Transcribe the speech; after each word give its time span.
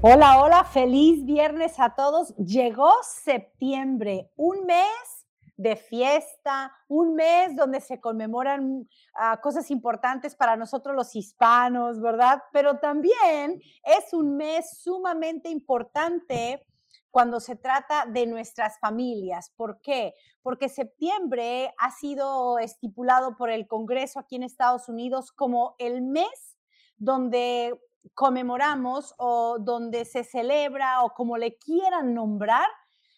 Hola, 0.00 0.40
hola, 0.40 0.62
feliz 0.62 1.24
viernes 1.24 1.80
a 1.80 1.96
todos. 1.96 2.32
Llegó 2.36 2.92
septiembre, 3.02 4.30
un 4.36 4.64
mes 4.64 5.26
de 5.56 5.74
fiesta, 5.74 6.72
un 6.86 7.16
mes 7.16 7.56
donde 7.56 7.80
se 7.80 8.00
conmemoran 8.00 8.82
uh, 8.82 9.40
cosas 9.42 9.72
importantes 9.72 10.36
para 10.36 10.54
nosotros 10.54 10.94
los 10.94 11.16
hispanos, 11.16 12.00
¿verdad? 12.00 12.44
Pero 12.52 12.78
también 12.78 13.60
es 13.82 14.12
un 14.12 14.36
mes 14.36 14.78
sumamente 14.80 15.48
importante 15.48 16.64
cuando 17.10 17.40
se 17.40 17.56
trata 17.56 18.06
de 18.06 18.24
nuestras 18.28 18.78
familias. 18.78 19.50
¿Por 19.56 19.80
qué? 19.80 20.14
Porque 20.42 20.68
septiembre 20.68 21.74
ha 21.76 21.90
sido 21.90 22.60
estipulado 22.60 23.36
por 23.36 23.50
el 23.50 23.66
Congreso 23.66 24.20
aquí 24.20 24.36
en 24.36 24.44
Estados 24.44 24.88
Unidos 24.88 25.32
como 25.32 25.74
el 25.80 26.02
mes 26.02 26.56
donde 26.98 27.76
conmemoramos 28.14 29.14
o 29.18 29.58
donde 29.58 30.04
se 30.04 30.24
celebra 30.24 31.02
o 31.02 31.14
como 31.14 31.36
le 31.36 31.56
quieran 31.56 32.14
nombrar 32.14 32.66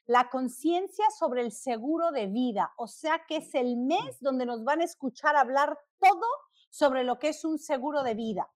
la 0.06 0.28
conciencia 0.28 1.04
sobre 1.16 1.42
el 1.42 1.52
seguro 1.52 2.10
de 2.10 2.26
vida. 2.26 2.72
O 2.76 2.86
sea 2.86 3.22
que 3.28 3.36
es 3.36 3.54
el 3.54 3.76
mes 3.76 4.20
donde 4.20 4.44
nos 4.44 4.64
van 4.64 4.80
a 4.80 4.84
escuchar 4.84 5.36
hablar 5.36 5.78
todo 6.00 6.26
sobre 6.68 7.04
lo 7.04 7.18
que 7.18 7.28
es 7.28 7.44
un 7.44 7.58
seguro 7.58 8.02
de 8.02 8.14
vida. 8.14 8.50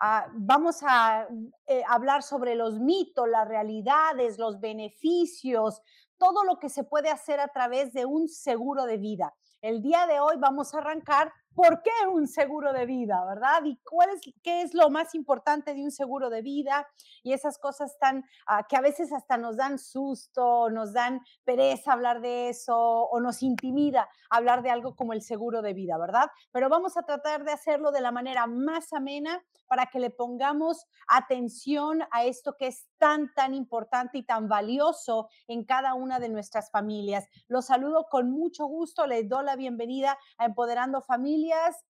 Uh, 0.00 0.28
vamos 0.34 0.82
a 0.82 1.28
eh, 1.66 1.82
hablar 1.88 2.22
sobre 2.22 2.56
los 2.56 2.80
mitos, 2.80 3.28
las 3.28 3.46
realidades, 3.46 4.38
los 4.38 4.60
beneficios, 4.60 5.80
todo 6.18 6.44
lo 6.44 6.58
que 6.58 6.68
se 6.68 6.84
puede 6.84 7.10
hacer 7.10 7.40
a 7.40 7.48
través 7.48 7.92
de 7.92 8.04
un 8.04 8.28
seguro 8.28 8.86
de 8.86 8.98
vida. 8.98 9.34
El 9.62 9.82
día 9.82 10.06
de 10.06 10.20
hoy 10.20 10.36
vamos 10.38 10.74
a 10.74 10.78
arrancar 10.78 11.32
por 11.54 11.82
qué 11.82 11.90
un 12.12 12.26
seguro 12.26 12.72
de 12.72 12.86
vida, 12.86 13.24
¿verdad? 13.24 13.64
Y 13.64 13.76
cuál 13.84 14.10
es, 14.10 14.20
qué 14.42 14.62
es 14.62 14.74
lo 14.74 14.90
más 14.90 15.14
importante 15.14 15.74
de 15.74 15.82
un 15.82 15.90
seguro 15.90 16.30
de 16.30 16.42
vida 16.42 16.86
y 17.22 17.32
esas 17.32 17.58
cosas 17.58 17.96
tan 17.98 18.18
uh, 18.18 18.64
que 18.68 18.76
a 18.76 18.80
veces 18.80 19.12
hasta 19.12 19.36
nos 19.36 19.56
dan 19.56 19.78
susto, 19.78 20.68
nos 20.70 20.92
dan 20.92 21.20
pereza 21.44 21.92
hablar 21.92 22.20
de 22.20 22.48
eso 22.48 22.76
o 22.76 23.20
nos 23.20 23.42
intimida 23.42 24.08
hablar 24.30 24.62
de 24.62 24.70
algo 24.70 24.96
como 24.96 25.12
el 25.12 25.22
seguro 25.22 25.62
de 25.62 25.74
vida, 25.74 25.96
¿verdad? 25.98 26.30
Pero 26.50 26.68
vamos 26.68 26.96
a 26.96 27.02
tratar 27.02 27.44
de 27.44 27.52
hacerlo 27.52 27.92
de 27.92 28.00
la 28.00 28.10
manera 28.10 28.46
más 28.46 28.92
amena 28.92 29.42
para 29.66 29.86
que 29.86 30.00
le 30.00 30.10
pongamos 30.10 30.86
atención 31.08 32.02
a 32.10 32.24
esto 32.24 32.56
que 32.58 32.66
es 32.66 32.86
tan, 32.98 33.32
tan 33.34 33.54
importante 33.54 34.18
y 34.18 34.22
tan 34.22 34.48
valioso 34.48 35.28
en 35.48 35.64
cada 35.64 35.94
una 35.94 36.20
de 36.20 36.28
nuestras 36.28 36.70
familias. 36.70 37.26
Los 37.48 37.66
saludo 37.66 38.06
con 38.10 38.30
mucho 38.30 38.66
gusto, 38.66 39.06
les 39.06 39.28
doy 39.28 39.44
la 39.44 39.56
bienvenida 39.56 40.18
a 40.38 40.44
Empoderando 40.44 41.02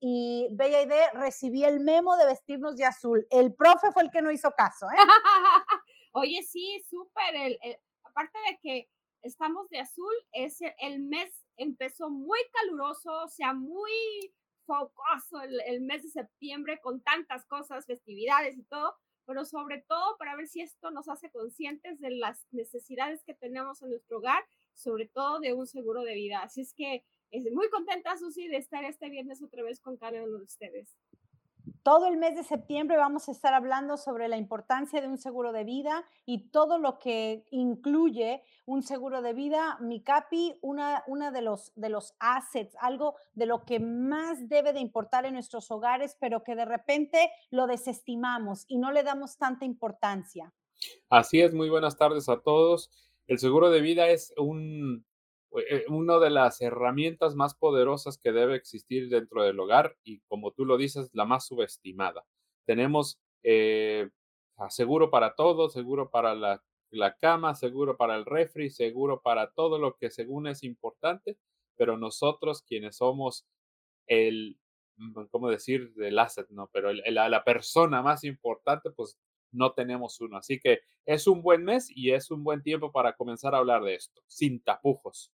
Y 0.01 0.49
Bella 0.53 0.83
Idea, 0.83 1.11
recibí 1.13 1.65
el 1.65 1.81
memo 1.81 2.17
de 2.17 2.27
vestirnos 2.27 2.77
de 2.77 2.85
azul. 2.85 3.27
El 3.31 3.55
profe 3.55 3.93
fue 3.93 4.03
el 4.03 4.11
que 4.11 4.23
no 4.23 4.31
hizo 4.31 4.51
caso. 4.53 4.87
¿eh? 4.87 4.97
Oye, 6.13 6.43
sí, 6.43 6.83
súper. 6.89 7.35
El, 7.35 7.59
aparte 8.05 8.39
de 8.51 8.59
que 8.63 8.89
estamos 9.23 9.69
de 9.71 9.81
azul, 9.81 10.15
es 10.33 10.61
el, 10.61 10.75
el 10.79 11.01
mes 11.01 11.45
empezó 11.57 12.11
muy 12.11 12.41
caluroso, 12.53 13.13
o 13.23 13.29
sea, 13.29 13.53
muy 13.53 13.93
focoso 14.67 15.41
el, 15.43 15.61
el, 15.67 15.81
mes 15.83 16.03
de 16.03 16.09
septiembre 16.09 16.81
con 16.81 17.01
tantas 17.03 17.45
cosas, 17.47 17.87
festividades 17.87 18.57
y 18.57 18.65
todo, 18.65 18.97
pero 19.27 19.45
sobre 19.45 19.83
todo 19.83 20.17
para 20.19 20.37
ver 20.37 20.49
si 20.49 20.61
esto 20.61 20.91
nos 20.91 21.09
hace 21.09 21.31
conscientes 21.31 22.01
de 22.01 22.11
las 22.11 22.47
necesidades 22.51 23.23
que 23.25 23.35
tenemos 23.35 23.83
en 23.83 23.91
nuestro 23.91 24.19
hogar, 24.19 24.45
sobre 24.75 25.07
todo 25.07 25.39
de 25.41 25.53
un 25.53 25.67
seguro 25.67 26.03
de 26.03 26.15
vida. 26.15 26.41
Así 26.43 26.63
es 26.63 26.75
que 26.75 27.05
muy 27.53 27.69
contenta, 27.71 28.17
Susi, 28.17 28.49
de 28.49 28.57
estar 28.57 28.85
este 28.85 29.09
viernes 29.11 29.43
otra 29.43 29.63
vez 29.63 29.81
con 29.81 29.97
cada 29.97 30.23
uno 30.23 30.39
de 30.39 30.45
ustedes. 30.45 30.97
Todo 31.83 32.07
el 32.07 32.17
mes 32.17 32.35
de 32.35 32.45
septiembre 32.45 32.97
vamos 32.97 33.29
a 33.29 33.33
estar 33.33 33.53
hablando 33.53 33.97
sobre 33.97 34.29
la 34.29 34.39
importancia 34.39 35.01
de 35.01 35.09
un 35.09 35.19
seguro 35.19 35.53
de 35.53 35.65
vida 35.65 36.05
y 36.25 36.49
todo 36.49 36.79
lo 36.79 36.99
que 36.99 37.47
incluye 37.51 38.43
un 38.65 38.83
seguro 38.83 39.21
de 39.21 39.35
vida. 39.35 39.79
Mi 39.81 40.03
capi, 40.03 40.55
una, 40.63 41.05
una 41.07 41.31
de, 41.31 41.43
los, 41.43 41.73
de 41.75 41.91
los 41.91 42.15
assets, 42.21 42.75
algo 42.81 43.17
de 43.35 43.47
lo 43.47 43.65
que 43.65 43.81
más 43.81 44.49
debe 44.49 44.73
de 44.73 44.81
importar 44.81 45.27
en 45.27 45.35
nuestros 45.35 45.71
hogares, 45.71 46.17
pero 46.19 46.43
que 46.43 46.55
de 46.55 46.65
repente 46.65 47.31
lo 47.51 47.67
desestimamos 47.67 48.65
y 48.69 48.79
no 48.79 48.91
le 48.91 49.03
damos 49.03 49.37
tanta 49.37 49.65
importancia. 49.65 50.53
Así 51.11 51.41
es, 51.41 51.53
muy 51.53 51.69
buenas 51.69 51.97
tardes 51.97 52.29
a 52.29 52.41
todos. 52.41 52.91
El 53.27 53.39
seguro 53.39 53.71
de 53.71 53.81
vida 53.81 54.09
es 54.09 54.33
un, 54.37 55.05
una 55.89 56.19
de 56.19 56.31
las 56.31 56.61
herramientas 56.61 57.35
más 57.35 57.55
poderosas 57.55 58.19
que 58.19 58.33
debe 58.33 58.57
existir 58.57 59.09
dentro 59.09 59.45
del 59.45 59.59
hogar 59.61 59.97
y 60.03 60.21
como 60.21 60.53
tú 60.53 60.65
lo 60.65 60.77
dices, 60.77 61.11
la 61.13 61.25
más 61.25 61.47
subestimada. 61.47 62.25
Tenemos 62.67 63.21
eh, 63.43 64.11
seguro 64.69 65.11
para 65.11 65.35
todo, 65.35 65.69
seguro 65.69 66.11
para 66.11 66.35
la, 66.35 66.63
la, 66.91 67.17
cama, 67.17 67.55
seguro 67.55 67.97
para 67.97 68.17
el 68.17 68.25
refri, 68.25 68.71
seguro 68.71 69.21
para 69.23 69.51
todo 69.53 69.79
lo 69.79 69.97
que 69.97 70.11
según 70.11 70.49
es 70.49 70.65
importante, 70.65 71.39
pero 71.77 71.97
nosotros 71.97 72.63
quienes 72.63 72.97
somos 72.97 73.47
el, 74.07 74.59
mm, 74.97 75.25
¿cómo 75.31 75.51
decir? 75.51 75.93
El 75.99 76.19
asset, 76.19 76.49
¿no? 76.51 76.69
Pero 76.73 76.91
el, 76.91 77.03
el, 77.05 77.15
la 77.15 77.45
persona 77.45 78.03
más 78.03 78.25
importante, 78.25 78.91
pues 78.91 79.19
no 79.53 79.73
tenemos 79.73 80.21
uno. 80.21 80.37
Así 80.37 80.59
que 80.59 80.81
es 81.07 81.27
un 81.29 81.43
buen 81.43 81.65
mes 81.65 81.89
y 81.95 82.11
es 82.13 82.31
un 82.31 82.43
buen 82.43 82.63
tiempo 82.63 82.91
para 82.91 83.15
comenzar 83.15 83.55
a 83.55 83.59
hablar 83.59 83.85
de 83.85 83.95
esto, 83.95 84.21
sin 84.27 84.61
tapujos 84.61 85.31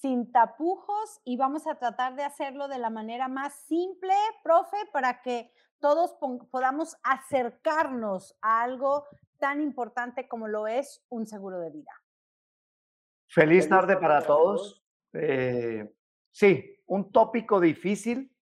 sin 0.00 0.30
tapujos 0.32 1.20
y 1.24 1.36
vamos 1.36 1.66
a 1.66 1.76
tratar 1.76 2.14
de 2.16 2.24
hacerlo 2.24 2.68
de 2.68 2.78
la 2.78 2.90
manera 2.90 3.28
más 3.28 3.54
simple, 3.66 4.14
profe, 4.42 4.76
para 4.92 5.22
que 5.22 5.50
todos 5.78 6.14
podamos 6.50 6.96
acercarnos 7.02 8.36
a 8.42 8.62
algo 8.62 9.06
tan 9.38 9.60
importante 9.60 10.28
como 10.28 10.48
lo 10.48 10.66
es 10.66 11.04
un 11.08 11.26
seguro 11.26 11.58
de 11.58 11.70
vida. 11.70 11.92
Feliz 13.28 13.68
tarde 13.68 13.96
para 13.96 14.22
todos. 14.22 14.84
Eh, 15.12 15.92
sí, 16.30 16.76
un 16.86 17.10
tópico 17.10 17.60
difícil 17.60 18.36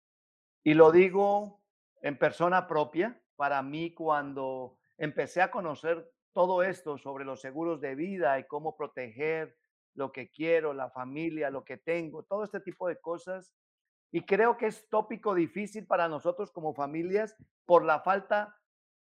y 0.64 0.74
lo 0.74 0.92
digo 0.92 1.62
en 2.02 2.18
persona 2.18 2.68
propia. 2.68 3.22
Para 3.36 3.62
mí, 3.62 3.94
cuando 3.94 4.80
empecé 4.98 5.42
a 5.42 5.52
conocer 5.52 6.12
todo 6.34 6.64
esto 6.64 6.98
sobre 6.98 7.26
los 7.26 7.42
seguros 7.42 7.82
de 7.82 7.96
vida 7.96 8.40
y 8.40 8.46
cómo 8.46 8.76
proteger 8.76 9.58
lo 9.98 10.12
que 10.12 10.30
quiero, 10.30 10.74
la 10.74 10.92
familia, 10.92 11.50
lo 11.50 11.66
que 11.66 11.78
tengo, 11.78 12.24
todo 12.24 12.44
este 12.44 12.60
tipo 12.60 12.88
de 12.88 13.02
cosas. 13.02 13.52
Y 14.12 14.22
creo 14.22 14.56
que 14.56 14.68
es 14.68 14.88
tópico 14.90 15.34
difícil 15.34 15.88
para 15.88 16.08
nosotros 16.08 16.52
como 16.52 16.76
familias 16.76 17.36
por 17.66 17.84
la 17.84 18.00
falta, 18.02 18.56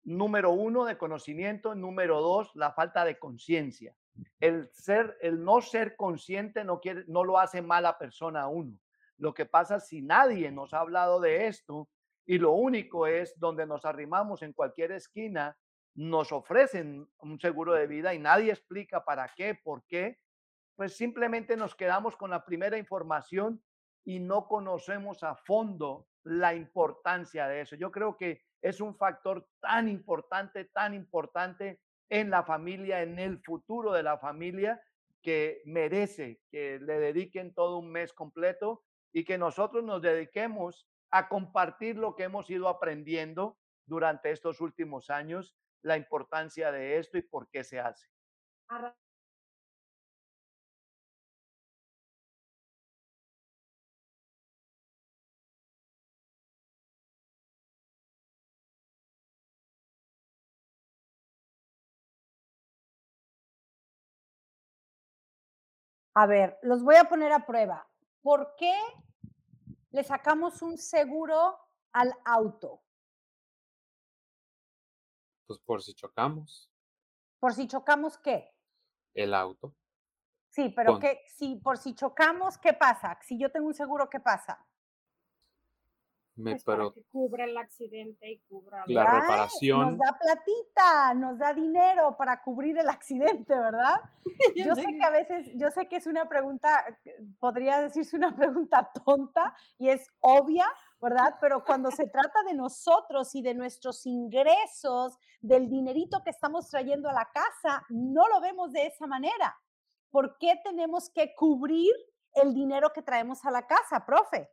número 0.05 0.51
uno, 0.51 0.85
de 0.85 0.97
conocimiento, 0.97 1.75
número 1.75 2.21
dos, 2.21 2.49
la 2.55 2.71
falta 2.71 3.03
de 3.03 3.19
conciencia. 3.19 3.93
El 4.39 4.69
ser, 4.71 5.17
el 5.21 5.43
no 5.43 5.59
ser 5.59 5.97
consciente 5.97 6.63
no, 6.63 6.79
quiere, 6.79 7.03
no 7.07 7.25
lo 7.25 7.39
hace 7.39 7.61
mala 7.61 7.97
persona 7.97 8.43
a 8.43 8.47
uno. 8.47 8.79
Lo 9.17 9.33
que 9.33 9.45
pasa 9.45 9.81
si 9.81 10.01
nadie 10.01 10.49
nos 10.49 10.73
ha 10.73 10.79
hablado 10.79 11.19
de 11.19 11.47
esto 11.47 11.89
y 12.25 12.37
lo 12.37 12.53
único 12.53 13.05
es 13.05 13.37
donde 13.37 13.65
nos 13.65 13.83
arrimamos 13.83 14.41
en 14.43 14.53
cualquier 14.53 14.93
esquina, 14.93 15.57
nos 15.93 16.31
ofrecen 16.31 17.05
un 17.19 17.39
seguro 17.39 17.73
de 17.73 17.85
vida 17.85 18.13
y 18.13 18.19
nadie 18.19 18.51
explica 18.51 19.03
para 19.03 19.29
qué, 19.35 19.55
por 19.55 19.83
qué, 19.87 20.19
pues 20.75 20.95
simplemente 20.95 21.55
nos 21.55 21.75
quedamos 21.75 22.15
con 22.15 22.29
la 22.29 22.45
primera 22.45 22.77
información 22.77 23.63
y 24.03 24.19
no 24.19 24.47
conocemos 24.47 25.23
a 25.23 25.35
fondo 25.35 26.07
la 26.23 26.53
importancia 26.53 27.47
de 27.47 27.61
eso. 27.61 27.75
Yo 27.75 27.91
creo 27.91 28.17
que 28.17 28.43
es 28.61 28.81
un 28.81 28.95
factor 28.95 29.47
tan 29.61 29.87
importante, 29.87 30.65
tan 30.65 30.93
importante 30.93 31.81
en 32.09 32.29
la 32.29 32.43
familia, 32.43 33.01
en 33.01 33.19
el 33.19 33.41
futuro 33.41 33.93
de 33.93 34.03
la 34.03 34.17
familia, 34.17 34.81
que 35.21 35.61
merece 35.65 36.41
que 36.51 36.79
le 36.79 36.99
dediquen 36.99 37.53
todo 37.53 37.77
un 37.79 37.91
mes 37.91 38.13
completo 38.13 38.83
y 39.11 39.23
que 39.23 39.37
nosotros 39.37 39.83
nos 39.83 40.01
dediquemos 40.01 40.87
a 41.09 41.27
compartir 41.29 41.97
lo 41.97 42.15
que 42.15 42.23
hemos 42.23 42.49
ido 42.49 42.67
aprendiendo 42.67 43.57
durante 43.87 44.31
estos 44.31 44.61
últimos 44.61 45.09
años, 45.09 45.55
la 45.81 45.97
importancia 45.97 46.71
de 46.71 46.97
esto 46.97 47.17
y 47.17 47.21
por 47.21 47.49
qué 47.49 47.63
se 47.63 47.79
hace. 47.79 48.07
Ver, 66.25 66.57
los 66.61 66.81
voy 66.81 66.95
a 66.95 67.09
poner 67.09 67.33
a 67.33 67.45
prueba. 67.45 67.85
¿Por 68.21 68.55
qué 68.55 68.73
le 69.91 70.03
sacamos 70.03 70.61
un 70.61 70.77
seguro 70.77 71.59
al 71.91 72.13
auto? 72.23 72.81
Pues 75.45 75.59
por 75.59 75.83
si 75.83 75.93
chocamos. 75.93 76.71
¿Por 77.39 77.53
si 77.53 77.67
chocamos 77.67 78.17
qué? 78.17 78.55
El 79.13 79.33
auto. 79.33 79.75
Sí, 80.49 80.69
pero 80.69 80.93
Con... 80.93 81.01
¿qué, 81.01 81.21
si 81.27 81.57
por 81.57 81.77
si 81.77 81.93
chocamos, 81.93 82.57
¿qué 82.57 82.71
pasa? 82.71 83.19
Si 83.21 83.37
yo 83.37 83.51
tengo 83.51 83.67
un 83.67 83.73
seguro, 83.73 84.09
¿qué 84.09 84.21
pasa? 84.21 84.65
Pues, 86.43 86.63
para 86.63 86.89
que 86.91 87.03
cubra 87.11 87.45
el 87.45 87.57
accidente 87.57 88.29
y 88.29 88.39
cubra 88.49 88.83
la 88.87 89.21
reparación. 89.21 89.97
Nos 89.97 89.99
da 89.99 90.17
platita, 90.19 91.13
nos 91.13 91.37
da 91.37 91.53
dinero 91.53 92.15
para 92.17 92.41
cubrir 92.41 92.77
el 92.77 92.89
accidente, 92.89 93.55
¿verdad? 93.55 94.01
Yo 94.55 94.75
sé 94.75 94.83
que 94.83 95.03
a 95.03 95.09
veces, 95.11 95.51
yo 95.53 95.69
sé 95.71 95.87
que 95.87 95.97
es 95.97 96.07
una 96.07 96.27
pregunta, 96.27 96.83
podría 97.39 97.79
decirse 97.79 98.17
una 98.17 98.35
pregunta 98.35 98.91
tonta 99.05 99.55
y 99.77 99.89
es 99.89 100.07
obvia, 100.19 100.65
¿verdad? 100.99 101.35
Pero 101.39 101.63
cuando 101.63 101.91
se 101.91 102.07
trata 102.07 102.43
de 102.43 102.53
nosotros 102.53 103.33
y 103.35 103.41
de 103.41 103.53
nuestros 103.53 104.05
ingresos, 104.05 105.17
del 105.41 105.69
dinerito 105.69 106.21
que 106.23 106.31
estamos 106.31 106.69
trayendo 106.69 107.09
a 107.09 107.13
la 107.13 107.29
casa, 107.31 107.85
no 107.89 108.27
lo 108.27 108.41
vemos 108.41 108.71
de 108.71 108.87
esa 108.87 109.05
manera. 109.07 109.55
¿Por 110.09 110.37
qué 110.37 110.59
tenemos 110.63 111.09
que 111.09 111.33
cubrir 111.35 111.93
el 112.33 112.53
dinero 112.53 112.91
que 112.93 113.01
traemos 113.01 113.45
a 113.45 113.51
la 113.51 113.67
casa, 113.67 114.05
profe? 114.05 114.49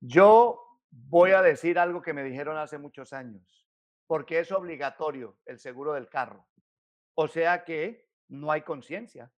Yo 0.00 0.67
voy 0.90 1.32
a 1.32 1.42
decir 1.42 1.78
algo 1.78 2.02
que 2.02 2.12
me 2.12 2.24
dijeron 2.24 2.56
hace 2.56 2.78
muchos 2.78 3.12
años, 3.12 3.66
porque 4.06 4.40
es 4.40 4.52
obligatorio 4.52 5.38
el 5.46 5.58
seguro 5.58 5.94
del 5.94 6.08
carro. 6.08 6.46
O 7.14 7.28
sea 7.28 7.64
que 7.64 8.08
no 8.28 8.50
hay 8.52 8.62
conciencia. 8.62 9.32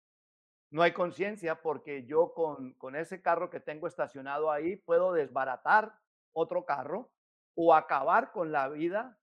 No 0.70 0.82
hay 0.82 0.92
conciencia 0.92 1.62
porque 1.62 2.04
yo 2.06 2.32
con, 2.32 2.74
con 2.74 2.94
ese 2.94 3.20
carro 3.20 3.50
que 3.50 3.58
tengo 3.58 3.88
estacionado 3.88 4.52
ahí 4.52 4.76
puedo 4.76 5.12
desbaratar 5.12 5.98
otro 6.32 6.64
carro 6.64 7.12
o 7.54 7.74
acabar 7.74 8.30
con 8.30 8.52
la 8.52 8.68
vida 8.68 9.18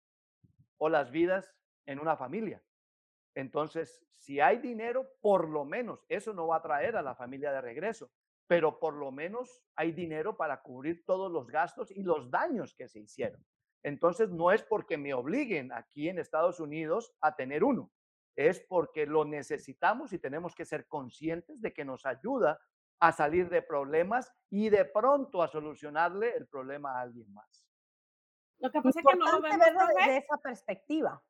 o 0.77 0.89
las 0.89 1.09
vidas 1.11 1.55
en 1.85 1.99
una 1.99 2.17
familia. 2.17 2.61
Entonces, 3.33 4.05
si 4.17 4.39
hay 4.39 4.57
dinero, 4.57 5.07
por 5.21 5.47
lo 5.47 5.63
menos 5.63 6.05
eso 6.09 6.33
no 6.33 6.47
va 6.47 6.57
a 6.57 6.61
traer 6.61 6.97
a 6.97 7.01
la 7.01 7.15
familia 7.15 7.51
de 7.51 7.61
regreso, 7.61 8.11
pero 8.47 8.79
por 8.79 8.93
lo 8.93 9.11
menos 9.11 9.61
hay 9.75 9.91
dinero 9.91 10.37
para 10.37 10.61
cubrir 10.61 11.05
todos 11.05 11.31
los 11.31 11.47
gastos 11.47 11.91
y 11.91 12.03
los 12.03 12.31
daños 12.31 12.73
que 12.75 12.87
se 12.87 12.99
hicieron. 12.99 13.45
Entonces, 13.83 14.29
no 14.29 14.51
es 14.51 14.63
porque 14.63 14.97
me 14.97 15.13
obliguen 15.13 15.71
aquí 15.71 16.09
en 16.09 16.19
Estados 16.19 16.59
Unidos 16.59 17.13
a 17.21 17.35
tener 17.35 17.63
uno, 17.63 17.91
es 18.35 18.59
porque 18.59 19.05
lo 19.05 19.25
necesitamos 19.25 20.13
y 20.13 20.19
tenemos 20.19 20.55
que 20.55 20.65
ser 20.65 20.87
conscientes 20.87 21.61
de 21.61 21.73
que 21.73 21.85
nos 21.85 22.05
ayuda 22.05 22.59
a 22.99 23.11
salir 23.11 23.49
de 23.49 23.61
problemas 23.61 24.33
y 24.49 24.69
de 24.69 24.85
pronto 24.85 25.43
a 25.43 25.47
solucionarle 25.47 26.35
el 26.35 26.47
problema 26.47 26.97
a 26.97 27.01
alguien 27.01 27.31
más. 27.33 27.67
Lo 28.59 28.71
que 28.71 28.81
pasa 28.81 28.99
es 28.99 29.05
que 29.05 29.17
no 29.17 29.31
lo 29.31 29.41
vemos 29.41 29.59
desde 29.59 30.17
esa 30.17 30.37
perspectiva. 30.37 31.23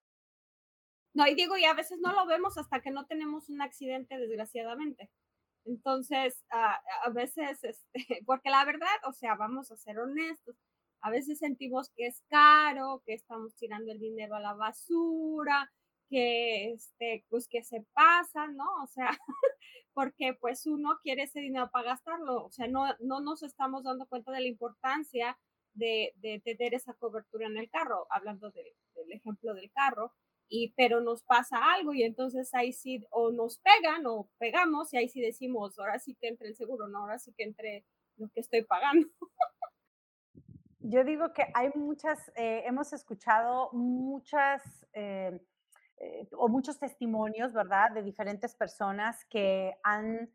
No, 1.14 1.28
y 1.28 1.36
digo, 1.36 1.58
y 1.58 1.66
a 1.66 1.74
veces 1.74 2.00
no 2.00 2.14
lo 2.14 2.25
vemos 2.25 2.58
hasta 2.58 2.80
que 2.81 2.92
no 2.92 3.06
tenemos 3.06 3.50
un 3.50 3.62
accidente, 3.62 4.18
desgraciadamente. 4.18 5.10
Entonces, 5.68 6.44
ah, 6.52 6.80
a 7.04 7.10
veces, 7.10 7.64
este, 7.64 7.94
porque 8.25 8.50
la 8.50 8.66
verdad, 8.66 8.88
o 9.08 9.14
sea, 9.14 9.36
vamos 9.36 9.72
a 9.72 9.78
ser 9.78 10.00
honestos, 10.00 10.56
a 11.02 11.12
veces 11.12 11.40
sentimos 11.40 11.90
que 11.96 12.08
es 12.08 12.24
caro, 12.30 13.04
que 13.06 13.14
estamos 13.14 13.56
tirando 13.56 13.92
el 13.92 14.00
dinero 14.00 14.36
a 14.36 14.40
la 14.40 14.54
basura, 14.54 15.72
que, 16.10 16.72
este, 16.74 17.25
pues 17.30 17.48
que 17.50 17.64
se 17.64 17.86
pasa, 17.94 18.48
¿no? 18.48 18.66
O 18.84 18.88
sea, 18.88 19.10
porque 19.94 20.34
pues 20.40 20.66
uno 20.68 21.00
quiere 21.04 21.24
ese 21.24 21.42
dinero 21.42 21.69
para 21.72 21.90
gastarlo, 21.90 22.46
o 22.46 22.52
sea, 22.52 22.68
no, 22.68 22.86
no 23.02 23.19
nos 23.22 23.44
estamos 23.44 23.84
dando 23.84 24.08
cuenta 24.08 24.31
de 24.31 24.42
la 24.42 24.48
importancia 24.48 25.38
de, 25.74 26.14
de 26.18 26.40
tener 26.40 26.74
esa 26.74 26.94
cobertura 26.94 27.48
en 27.48 27.58
el 27.58 27.69
carro, 27.69 28.08
hablando 28.10 28.52
del 28.52 28.74
ejemplo 29.12 29.54
del 29.54 29.72
carro, 29.72 30.14
y 30.50 30.74
pero 30.76 31.02
nos 31.02 31.24
pasa 31.24 31.58
algo 31.74 31.94
y 31.94 32.04
entonces 32.04 32.54
ahí 32.54 32.74
sí 32.74 33.06
o 33.10 33.32
nos 33.32 33.60
pegan 33.60 34.06
o 34.06 34.30
pegamos 34.38 34.94
y 34.94 34.98
ahí 34.98 35.10
sí 35.10 35.22
decimos, 35.22 35.78
ahora 35.80 36.00
sí 36.00 36.16
que 36.16 36.28
entre 36.28 36.50
el 36.50 36.56
seguro, 36.56 36.88
no, 36.88 37.00
ahora 37.00 37.20
sí 37.20 37.34
que 37.38 37.44
entre 37.44 37.86
lo 38.18 38.30
que 38.30 38.40
estoy 38.40 38.64
pagando. 38.64 39.08
Yo 40.80 41.04
digo 41.04 41.34
que 41.34 41.46
hay 41.54 41.70
muchas, 41.76 42.32
eh, 42.36 42.64
hemos 42.66 42.94
escuchado 42.94 43.70
muchas 43.74 44.62
eh, 44.94 45.38
eh, 45.98 46.28
o 46.32 46.48
muchos 46.48 46.80
testimonios, 46.80 47.52
¿verdad?, 47.52 47.92
de 47.92 48.04
diferentes 48.04 48.56
personas 48.56 49.26
que 49.26 49.76
han 49.84 50.32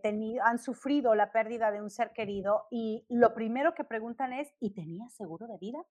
tenido, 0.00 0.44
han 0.44 0.60
sufrido 0.60 1.16
la 1.16 1.32
pérdida 1.32 1.72
de 1.72 1.82
un 1.82 1.90
ser 1.90 2.12
querido 2.12 2.68
y 2.70 3.04
lo 3.08 3.34
primero 3.34 3.74
que 3.74 3.82
preguntan 3.82 4.32
es, 4.32 4.54
¿y 4.60 4.70
tenías 4.74 5.12
seguro 5.12 5.48
de 5.48 5.58
vida? 5.58 5.84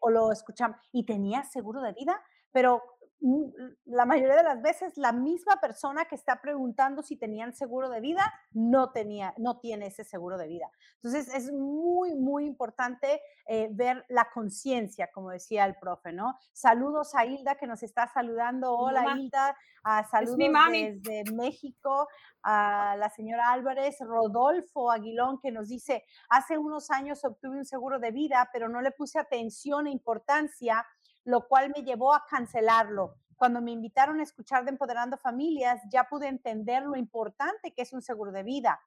O 0.00 0.10
lo 0.10 0.30
escuchan, 0.30 0.76
¿y 0.92 1.06
tenías 1.06 1.50
seguro 1.50 1.80
de 1.80 1.94
vida? 1.94 2.20
Pero 2.54 2.80
mm, 3.20 3.44
la 3.86 4.06
mayoría 4.06 4.36
de 4.36 4.44
las 4.44 4.62
veces 4.62 4.96
la 4.96 5.12
misma 5.12 5.60
persona 5.60 6.04
que 6.04 6.14
está 6.14 6.40
preguntando 6.40 7.02
si 7.02 7.16
tenían 7.16 7.52
seguro 7.52 7.90
de 7.90 8.00
vida 8.00 8.32
no 8.52 8.92
tenía, 8.92 9.34
no 9.38 9.58
tiene 9.58 9.88
ese 9.88 10.04
seguro 10.04 10.38
de 10.38 10.46
vida. 10.46 10.70
Entonces 10.94 11.34
es 11.34 11.52
muy, 11.52 12.14
muy 12.14 12.46
importante 12.46 13.20
eh, 13.46 13.68
ver 13.72 14.06
la 14.08 14.30
conciencia, 14.32 15.10
como 15.12 15.30
decía 15.30 15.64
el 15.66 15.74
profe, 15.74 16.12
¿no? 16.12 16.38
Saludos 16.52 17.14
a 17.16 17.26
Hilda 17.26 17.56
que 17.56 17.66
nos 17.66 17.82
está 17.82 18.06
saludando. 18.06 18.72
Hola 18.72 19.16
Hilda, 19.18 19.56
a 19.82 20.04
saludos 20.04 20.38
desde 20.70 21.24
México, 21.32 22.06
a 22.44 22.94
la 22.96 23.10
señora 23.10 23.50
Álvarez, 23.50 23.96
Rodolfo 23.98 24.92
Aguilón 24.92 25.40
que 25.40 25.50
nos 25.50 25.68
dice, 25.68 26.04
hace 26.28 26.56
unos 26.56 26.92
años 26.92 27.24
obtuve 27.24 27.58
un 27.58 27.64
seguro 27.64 27.98
de 27.98 28.12
vida, 28.12 28.48
pero 28.52 28.68
no 28.68 28.80
le 28.80 28.92
puse 28.92 29.18
atención 29.18 29.88
e 29.88 29.90
importancia 29.90 30.86
lo 31.24 31.48
cual 31.48 31.72
me 31.74 31.82
llevó 31.82 32.14
a 32.14 32.24
cancelarlo. 32.26 33.16
Cuando 33.36 33.60
me 33.60 33.72
invitaron 33.72 34.20
a 34.20 34.22
escuchar 34.22 34.64
de 34.64 34.70
Empoderando 34.70 35.16
Familias, 35.16 35.80
ya 35.90 36.04
pude 36.04 36.28
entender 36.28 36.84
lo 36.84 36.96
importante 36.96 37.72
que 37.72 37.82
es 37.82 37.92
un 37.92 38.02
seguro 38.02 38.32
de 38.32 38.42
vida. 38.42 38.80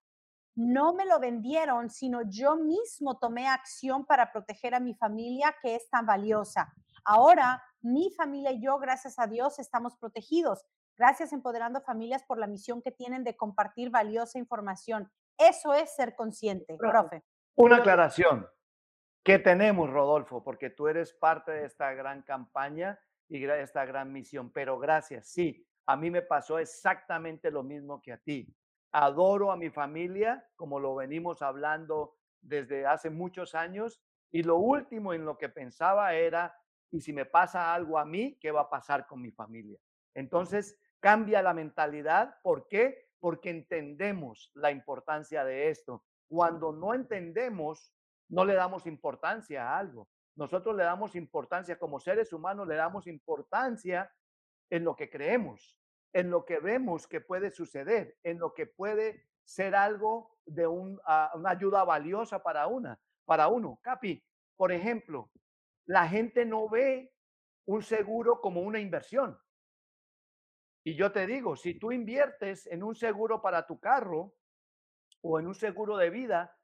No 0.56 0.94
me 0.94 1.06
lo 1.06 1.20
vendieron, 1.20 1.90
sino 1.90 2.22
yo 2.28 2.56
mismo 2.56 3.20
tomé 3.20 3.48
acción 3.48 4.06
para 4.06 4.32
proteger 4.32 4.74
a 4.74 4.80
mi 4.80 4.96
familia, 4.96 5.56
que 5.62 5.76
es 5.76 5.90
tan 5.90 6.06
valiosa. 6.06 6.74
Ahora, 7.06 7.62
mi 7.82 8.12
familia 8.12 8.52
y 8.52 8.62
yo, 8.62 8.80
gracias 8.80 9.20
a 9.20 9.28
Dios, 9.28 9.60
estamos 9.60 9.96
protegidos. 9.98 10.66
Gracias 10.98 11.32
Empoderando 11.32 11.82
Familias 11.82 12.24
por 12.24 12.40
la 12.40 12.48
misión 12.48 12.82
que 12.82 12.92
tienen 12.92 13.24
de 13.24 13.38
compartir 13.38 13.92
valiosa 13.92 14.40
información. 14.40 15.12
Eso 15.38 15.76
es 15.76 15.96
ser 15.96 16.16
consciente, 16.16 16.76
profe. 16.78 17.24
Una 17.56 17.78
aclaración. 17.78 18.48
¿Qué 19.28 19.40
tenemos, 19.40 19.90
Rodolfo? 19.90 20.42
Porque 20.42 20.70
tú 20.70 20.88
eres 20.88 21.12
parte 21.12 21.52
de 21.52 21.66
esta 21.66 21.94
gran 21.94 22.22
campaña 22.22 22.98
y 23.28 23.42
de 23.42 23.62
esta 23.62 23.84
gran 23.84 24.14
misión. 24.14 24.54
Pero 24.54 24.80
gracias, 24.80 25.28
sí, 25.28 25.68
a 25.86 25.98
mí 25.98 26.10
me 26.10 26.22
pasó 26.22 26.60
exactamente 26.60 27.52
lo 27.52 27.62
mismo 27.62 28.02
que 28.02 28.14
a 28.14 28.20
ti. 28.20 28.48
Adoro 28.94 29.52
a 29.52 29.58
mi 29.58 29.70
familia, 29.70 30.48
como 30.56 30.80
lo 30.80 30.96
venimos 30.96 31.42
hablando 31.42 32.16
desde 32.40 32.86
hace 32.86 33.10
muchos 33.10 33.54
años, 33.54 34.02
y 34.32 34.44
lo 34.44 34.60
último 34.60 35.14
en 35.14 35.26
lo 35.26 35.38
que 35.38 35.50
pensaba 35.50 36.14
era, 36.14 36.56
y 36.90 37.02
si 37.02 37.12
me 37.12 37.26
pasa 37.26 37.74
algo 37.74 38.00
a 38.00 38.06
mí, 38.06 38.38
¿qué 38.40 38.52
va 38.52 38.62
a 38.62 38.70
pasar 38.70 39.08
con 39.08 39.22
mi 39.22 39.32
familia? 39.32 39.78
Entonces, 40.16 40.80
cambia 41.02 41.42
la 41.42 41.54
mentalidad. 41.54 42.38
¿Por 42.44 42.70
qué? 42.70 43.10
Porque 43.20 43.50
entendemos 43.50 44.54
la 44.54 44.72
importancia 44.72 45.44
de 45.44 45.68
esto. 45.70 46.06
Cuando 46.30 46.72
no 46.72 46.94
entendemos, 46.94 47.94
no 48.30 48.46
le 48.46 48.54
damos 48.54 48.86
importancia 48.86 49.70
a 49.70 49.80
algo. 49.80 50.10
Nosotros 50.36 50.76
le 50.76 50.84
damos 50.84 51.16
importancia 51.16 51.80
como 51.80 52.00
seres 52.00 52.32
humanos, 52.34 52.68
le 52.68 52.76
damos 52.76 53.08
importancia 53.08 54.14
en 54.70 54.84
lo 54.84 54.96
que 54.96 55.10
creemos, 55.10 55.80
en 56.14 56.30
lo 56.30 56.46
que 56.46 56.60
vemos 56.60 57.08
que 57.08 57.22
puede 57.22 57.52
suceder, 57.52 58.18
en 58.24 58.38
lo 58.38 58.54
que 58.54 58.68
puede 58.68 59.24
ser 59.44 59.76
algo 59.76 60.38
de 60.46 60.66
ah, 61.06 61.32
una 61.36 61.50
ayuda 61.50 61.84
valiosa 61.84 62.44
para 62.44 62.68
una, 62.68 63.00
para 63.26 63.48
uno. 63.48 63.80
Capi, 63.82 64.24
por 64.56 64.72
ejemplo, 64.72 65.32
la 65.86 66.08
gente 66.08 66.46
no 66.46 66.68
ve 66.70 67.14
un 67.66 67.82
seguro 67.82 68.42
como 68.42 68.62
una 68.62 68.80
inversión. 68.80 69.40
Y 70.84 70.96
yo 70.96 71.12
te 71.12 71.28
digo, 71.28 71.56
si 71.56 71.74
tú 71.74 71.92
inviertes 71.92 72.68
en 72.68 72.84
un 72.84 72.96
seguro 72.96 73.42
para 73.42 73.66
tu 73.66 73.80
carro 73.80 74.34
o 75.22 75.40
en 75.40 75.48
un 75.48 75.56
seguro 75.56 75.98
de 75.98 76.10
vida, 76.10 76.57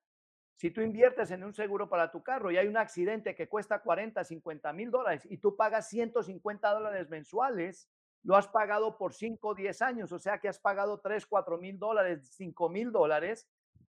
si 0.55 0.71
tú 0.71 0.81
inviertes 0.81 1.31
en 1.31 1.43
un 1.43 1.53
seguro 1.53 1.89
para 1.89 2.11
tu 2.11 2.23
carro 2.23 2.51
y 2.51 2.57
hay 2.57 2.67
un 2.67 2.77
accidente 2.77 3.35
que 3.35 3.49
cuesta 3.49 3.79
40, 3.79 4.23
50 4.23 4.73
mil 4.73 4.91
dólares 4.91 5.25
y 5.29 5.37
tú 5.37 5.55
pagas 5.55 5.89
150 5.89 6.69
dólares 6.69 7.09
mensuales, 7.09 7.89
lo 8.23 8.35
has 8.35 8.47
pagado 8.47 8.97
por 8.97 9.13
5 9.13 9.47
o 9.47 9.55
10 9.55 9.81
años, 9.81 10.11
o 10.11 10.19
sea 10.19 10.39
que 10.39 10.47
has 10.47 10.59
pagado 10.59 10.99
3, 11.01 11.25
4 11.25 11.57
mil 11.57 11.77
dólares, 11.77 12.29
5 12.35 12.69
mil 12.69 12.91
dólares, 12.91 13.49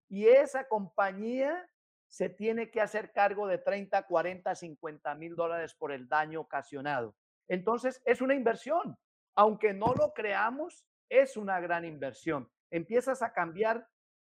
y 0.08 0.28
esa 0.28 0.68
compañía 0.68 1.70
se 2.08 2.30
tiene 2.30 2.70
que 2.70 2.82
hacer 2.82 3.14
cargo 3.14 3.48
de 3.48 3.58
30, 3.58 4.06
40, 4.06 4.54
50 4.54 5.16
mil 5.16 5.36
dólares 5.36 5.74
por 5.74 5.94
el 5.94 6.10
daño 6.10 6.42
ocasionado. 6.42 7.16
Entonces, 7.48 8.02
es 8.06 8.22
una 8.22 8.36
inversión. 8.36 8.98
Aunque 9.36 9.74
no 9.74 9.94
lo 9.94 10.14
creamos, 10.14 10.86
es 11.10 11.38
una 11.38 11.62
gran 11.62 11.86
inversión. 11.86 12.50
Empiezas 12.70 13.22
a 13.22 13.32
cambiar 13.32 13.88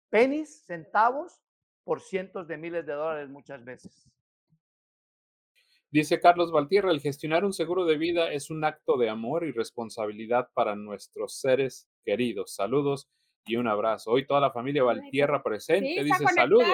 pennies, 0.10 0.66
centavos, 0.66 1.42
por 1.84 2.02
cientos 2.02 2.48
de 2.48 2.58
miles 2.58 2.86
de 2.86 2.94
dólares 2.94 3.30
muchas 3.30 3.63
veces. 3.63 4.10
Dice 5.92 6.20
Carlos 6.20 6.52
Valtierra, 6.52 6.92
el 6.92 7.02
gestionar 7.02 7.46
un 7.46 7.54
seguro 7.54 7.86
de 7.86 7.98
vida 7.98 8.32
es 8.32 8.50
un 8.50 8.63
acto 8.63 8.98
de 8.98 9.10
amor 9.10 9.46
y 9.46 9.52
responsabilidad 9.52 10.50
para 10.56 10.75
nuestros 10.75 11.40
seres 11.40 11.88
queridos. 12.04 12.56
Saludos 12.56 13.08
y 13.46 13.58
un 13.58 13.68
abrazo. 13.68 14.10
Hoy 14.10 14.25
toda 14.25 14.40
la 14.40 14.52
familia 14.52 14.84
Valtierra 14.84 15.44
presente 15.44 16.04
dice 16.04 16.25
saludos. 16.34 16.68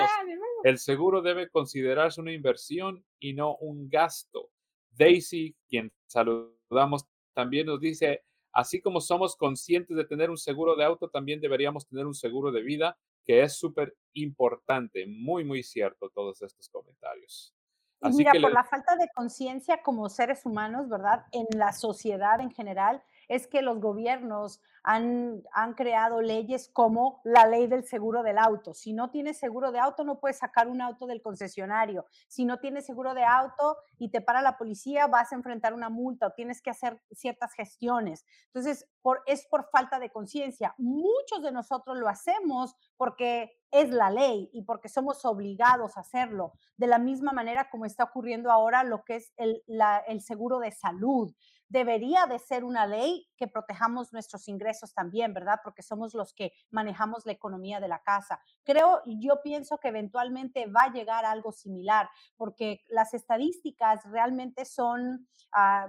El 0.64 0.78
seguro 0.78 1.22
debe 1.22 1.50
considerarse 1.50 2.22
una 2.22 2.32
inversión 2.32 3.04
y 3.20 3.34
no 3.34 3.56
un 3.58 3.90
gasto. 3.90 4.52
Daisy, 4.92 5.56
quien 5.68 5.92
saludamos, 6.08 7.06
también 7.34 7.68
nos 7.68 7.80
dice, 7.80 8.24
así 8.54 8.82
como 8.82 9.02
somos 9.02 9.36
conscientes 9.36 9.96
de 9.96 10.06
tener 10.06 10.30
un 10.30 10.38
seguro 10.38 10.76
de 10.76 10.84
auto, 10.84 11.10
también 11.10 11.40
deberíamos 11.40 11.88
tener 11.88 12.06
un 12.06 12.14
seguro 12.14 12.52
de 12.52 12.62
vida, 12.62 12.98
que 13.30 13.44
es 13.44 13.60
súper 13.60 13.96
importante. 14.14 15.06
Muy, 15.06 15.44
muy 15.44 15.62
cierto 15.62 16.10
todos 16.10 16.42
estos 16.42 16.68
comentarios. 16.68 17.54
Así 18.02 18.18
mira, 18.18 18.32
por 18.32 18.52
la 18.52 18.64
falta 18.64 18.96
de 18.96 19.08
conciencia 19.14 19.84
como 19.84 20.10
seres 20.10 20.48
humanos, 20.48 20.90
¿verdad? 20.90 21.28
En 21.32 21.46
la 21.56 21.72
sociedad 21.72 22.42
en 22.42 22.50
general, 22.50 23.04
es 23.30 23.48
que 23.48 23.62
los 23.62 23.80
gobiernos 23.80 24.60
han, 24.84 25.44
han, 25.54 25.76
creado 25.76 26.22
leyes 26.22 26.70
como 26.74 27.22
la 27.24 27.46
ley 27.46 27.68
del 27.68 27.86
seguro 27.86 28.24
del 28.24 28.40
auto. 28.40 28.74
Si 28.74 28.92
no 28.92 29.12
tienes 29.12 29.38
seguro 29.38 29.72
de 29.72 29.80
auto, 29.80 30.04
no 30.04 30.20
puedes 30.20 30.40
sacar 30.40 30.68
un 30.68 30.82
auto 30.82 31.06
del 31.06 31.22
concesionario. 31.22 32.06
Si 32.28 32.44
no 32.44 32.60
tienes 32.60 32.86
seguro 32.86 33.14
de 33.14 33.24
auto 33.24 33.78
y 34.00 34.10
te 34.10 34.20
para 34.20 34.42
la 34.42 34.58
policía, 34.58 35.06
vas 35.08 35.32
a 35.32 35.36
enfrentar 35.36 35.74
una 35.74 35.90
multa 35.90 36.28
o 36.28 36.34
tienes 36.34 36.62
que 36.62 36.72
hacer 36.72 37.00
ciertas 37.12 37.54
gestiones. 37.54 38.26
Entonces, 38.48 38.88
es 39.28 39.46
por 39.46 39.70
falta 39.70 40.00
de 40.00 40.10
conciencia. 40.10 40.74
Muchos 40.78 41.44
de 41.44 41.52
nosotros 41.52 41.98
lo 41.98 42.10
hacemos 42.10 42.76
porque 42.98 43.52
es 43.72 43.92
la 43.92 44.10
ley 44.10 44.50
y 44.54 44.64
porque 44.64 44.90
somos 44.90 45.24
obligados 45.26 45.96
a 45.96 46.02
hacerlo, 46.02 46.54
de 46.78 46.88
la 46.88 46.98
misma 46.98 47.32
manera 47.32 47.70
como 47.70 47.86
está 47.86 48.06
ocurriendo 48.06 48.52
ahora 48.52 48.84
lo 48.84 49.04
que 49.04 49.18
es 49.18 49.34
el, 49.38 49.64
el 50.08 50.22
seguro 50.22 50.60
de 50.60 50.72
salud 50.72 51.32
debería 51.70 52.26
de 52.26 52.40
ser 52.40 52.64
una 52.64 52.86
ley 52.86 53.28
que 53.38 53.48
protejamos 53.48 54.12
nuestros 54.12 54.48
ingresos 54.48 54.94
también, 54.94 55.34
¿verdad? 55.34 55.60
Porque 55.64 55.84
somos 55.84 56.14
los 56.14 56.34
que 56.34 56.52
manejamos 56.72 57.26
la 57.26 57.32
economía 57.32 57.80
de 57.80 57.88
la 57.88 58.02
casa. 58.02 58.42
Creo, 58.64 59.02
yo 59.06 59.42
pienso 59.44 59.78
que 59.78 59.90
eventualmente 59.90 60.66
va 60.68 60.84
a 60.84 60.92
llegar 60.92 61.26
algo 61.26 61.52
similar, 61.52 62.10
porque 62.36 62.82
las 62.90 63.14
estadísticas 63.14 64.02
realmente 64.06 64.66
son... 64.66 65.28
Ah, 65.54 65.88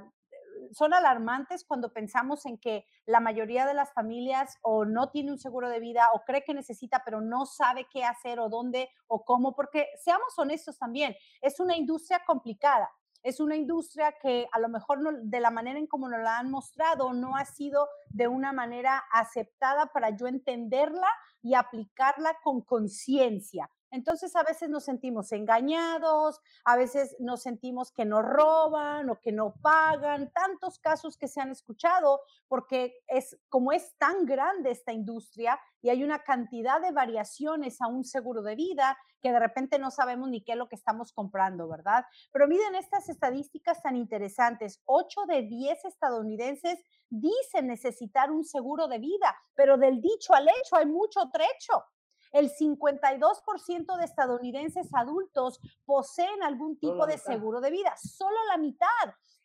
son 0.73 0.93
alarmantes 0.93 1.65
cuando 1.65 1.93
pensamos 1.93 2.45
en 2.45 2.59
que 2.59 2.85
la 3.07 3.21
mayoría 3.21 3.67
de 3.67 3.73
las 3.73 3.93
familias 3.95 4.59
o 4.63 4.85
no 4.85 5.11
tiene 5.11 5.33
un 5.33 5.39
seguro 5.39 5.71
de 5.71 5.81
vida 5.81 6.09
o 6.13 6.23
cree 6.25 6.45
que 6.45 6.55
necesita, 6.55 7.03
pero 7.05 7.21
no 7.21 7.47
sabe 7.47 7.87
qué 7.91 8.05
hacer 8.05 8.39
o 8.41 8.49
dónde 8.49 8.91
o 9.07 9.25
cómo, 9.25 9.55
porque 9.55 9.87
seamos 10.03 10.39
honestos 10.39 10.79
también, 10.79 11.17
es 11.41 11.61
una 11.61 11.77
industria 11.77 12.23
complicada 12.27 12.91
es 13.23 13.41
una 13.41 13.57
industria 13.57 14.15
que 14.21 14.49
a 14.53 14.59
lo 14.59 14.69
mejor 14.69 14.99
de 15.23 15.41
la 15.41 15.51
manera 15.51 15.79
en 15.79 15.87
como 15.87 16.09
nos 16.09 16.21
la 16.21 16.39
han 16.39 16.51
mostrado 16.51 17.13
no 17.13 17.37
ha 17.37 17.45
sido 17.45 17.89
de 18.09 18.29
una 18.29 18.53
manera 18.53 19.05
aceptada 19.13 19.87
para 19.87 20.11
yo 20.17 20.27
entenderla 20.27 21.09
y 21.43 21.55
aplicarla 21.55 22.37
con 22.43 22.63
conciencia. 22.63 23.71
Entonces 23.91 24.37
a 24.37 24.43
veces 24.43 24.69
nos 24.71 24.85
sentimos 24.85 25.33
engañados, 25.33 26.41
a 26.65 26.77
veces 26.77 27.17
nos 27.19 27.43
sentimos 27.43 27.93
que 27.93 28.05
nos 28.05 28.25
roban 28.25 29.11
o 29.11 29.21
que 29.21 29.33
no 29.33 29.55
pagan, 29.61 30.31
tantos 30.33 30.79
casos 30.79 31.17
que 31.17 31.29
se 31.29 31.41
han 31.41 31.51
escuchado, 31.51 32.21
porque 32.49 32.95
es 33.09 33.39
como 33.49 33.73
es 33.73 33.97
tan 33.99 34.27
grande 34.27 34.71
esta 34.71 34.93
industria 34.93 35.61
y 35.83 35.89
hay 35.89 36.05
una 36.05 36.23
cantidad 36.23 36.81
de 36.81 36.93
variaciones 36.93 37.81
a 37.81 37.89
un 37.89 38.05
seguro 38.05 38.43
de 38.43 38.55
vida 38.55 38.97
que 39.21 39.33
de 39.33 39.41
repente 39.41 39.79
no 39.79 39.91
sabemos 39.91 40.31
ni 40.31 40.43
qué 40.43 40.53
es 40.53 40.59
lo 40.59 40.69
que 40.69 40.77
estamos 40.77 41.13
comprando, 41.13 41.69
¿verdad? 41.69 42.05
Pero 42.33 42.49
miren 42.49 42.75
estas 42.75 43.09
estadísticas 43.09 43.83
tan 43.83 43.97
interesantes. 43.97 44.81
8 44.87 45.27
de 45.27 45.43
10 45.43 45.85
estadounidenses 45.85 46.83
dicen 47.09 47.67
necesitar 47.67 48.31
un 48.31 48.45
seguro 48.45 48.89
de 48.89 48.99
vida, 48.99 49.37
pero 49.55 49.77
del 49.77 50.01
dicho 50.01 50.35
al 50.35 50.49
hecho 50.49 50.77
hay 50.77 50.87
mucho 50.87 51.29
trecho. 51.33 51.85
El 52.33 52.51
52% 52.51 53.97
de 53.97 54.05
estadounidenses 54.05 54.89
adultos 54.95 55.61
poseen 55.85 56.43
algún 56.43 56.79
tipo 56.79 57.07
de 57.07 57.19
seguro 57.19 57.61
de 57.61 57.71
vida, 57.71 57.95
solo 57.97 58.37
la 58.49 58.59
mitad. 58.59 58.89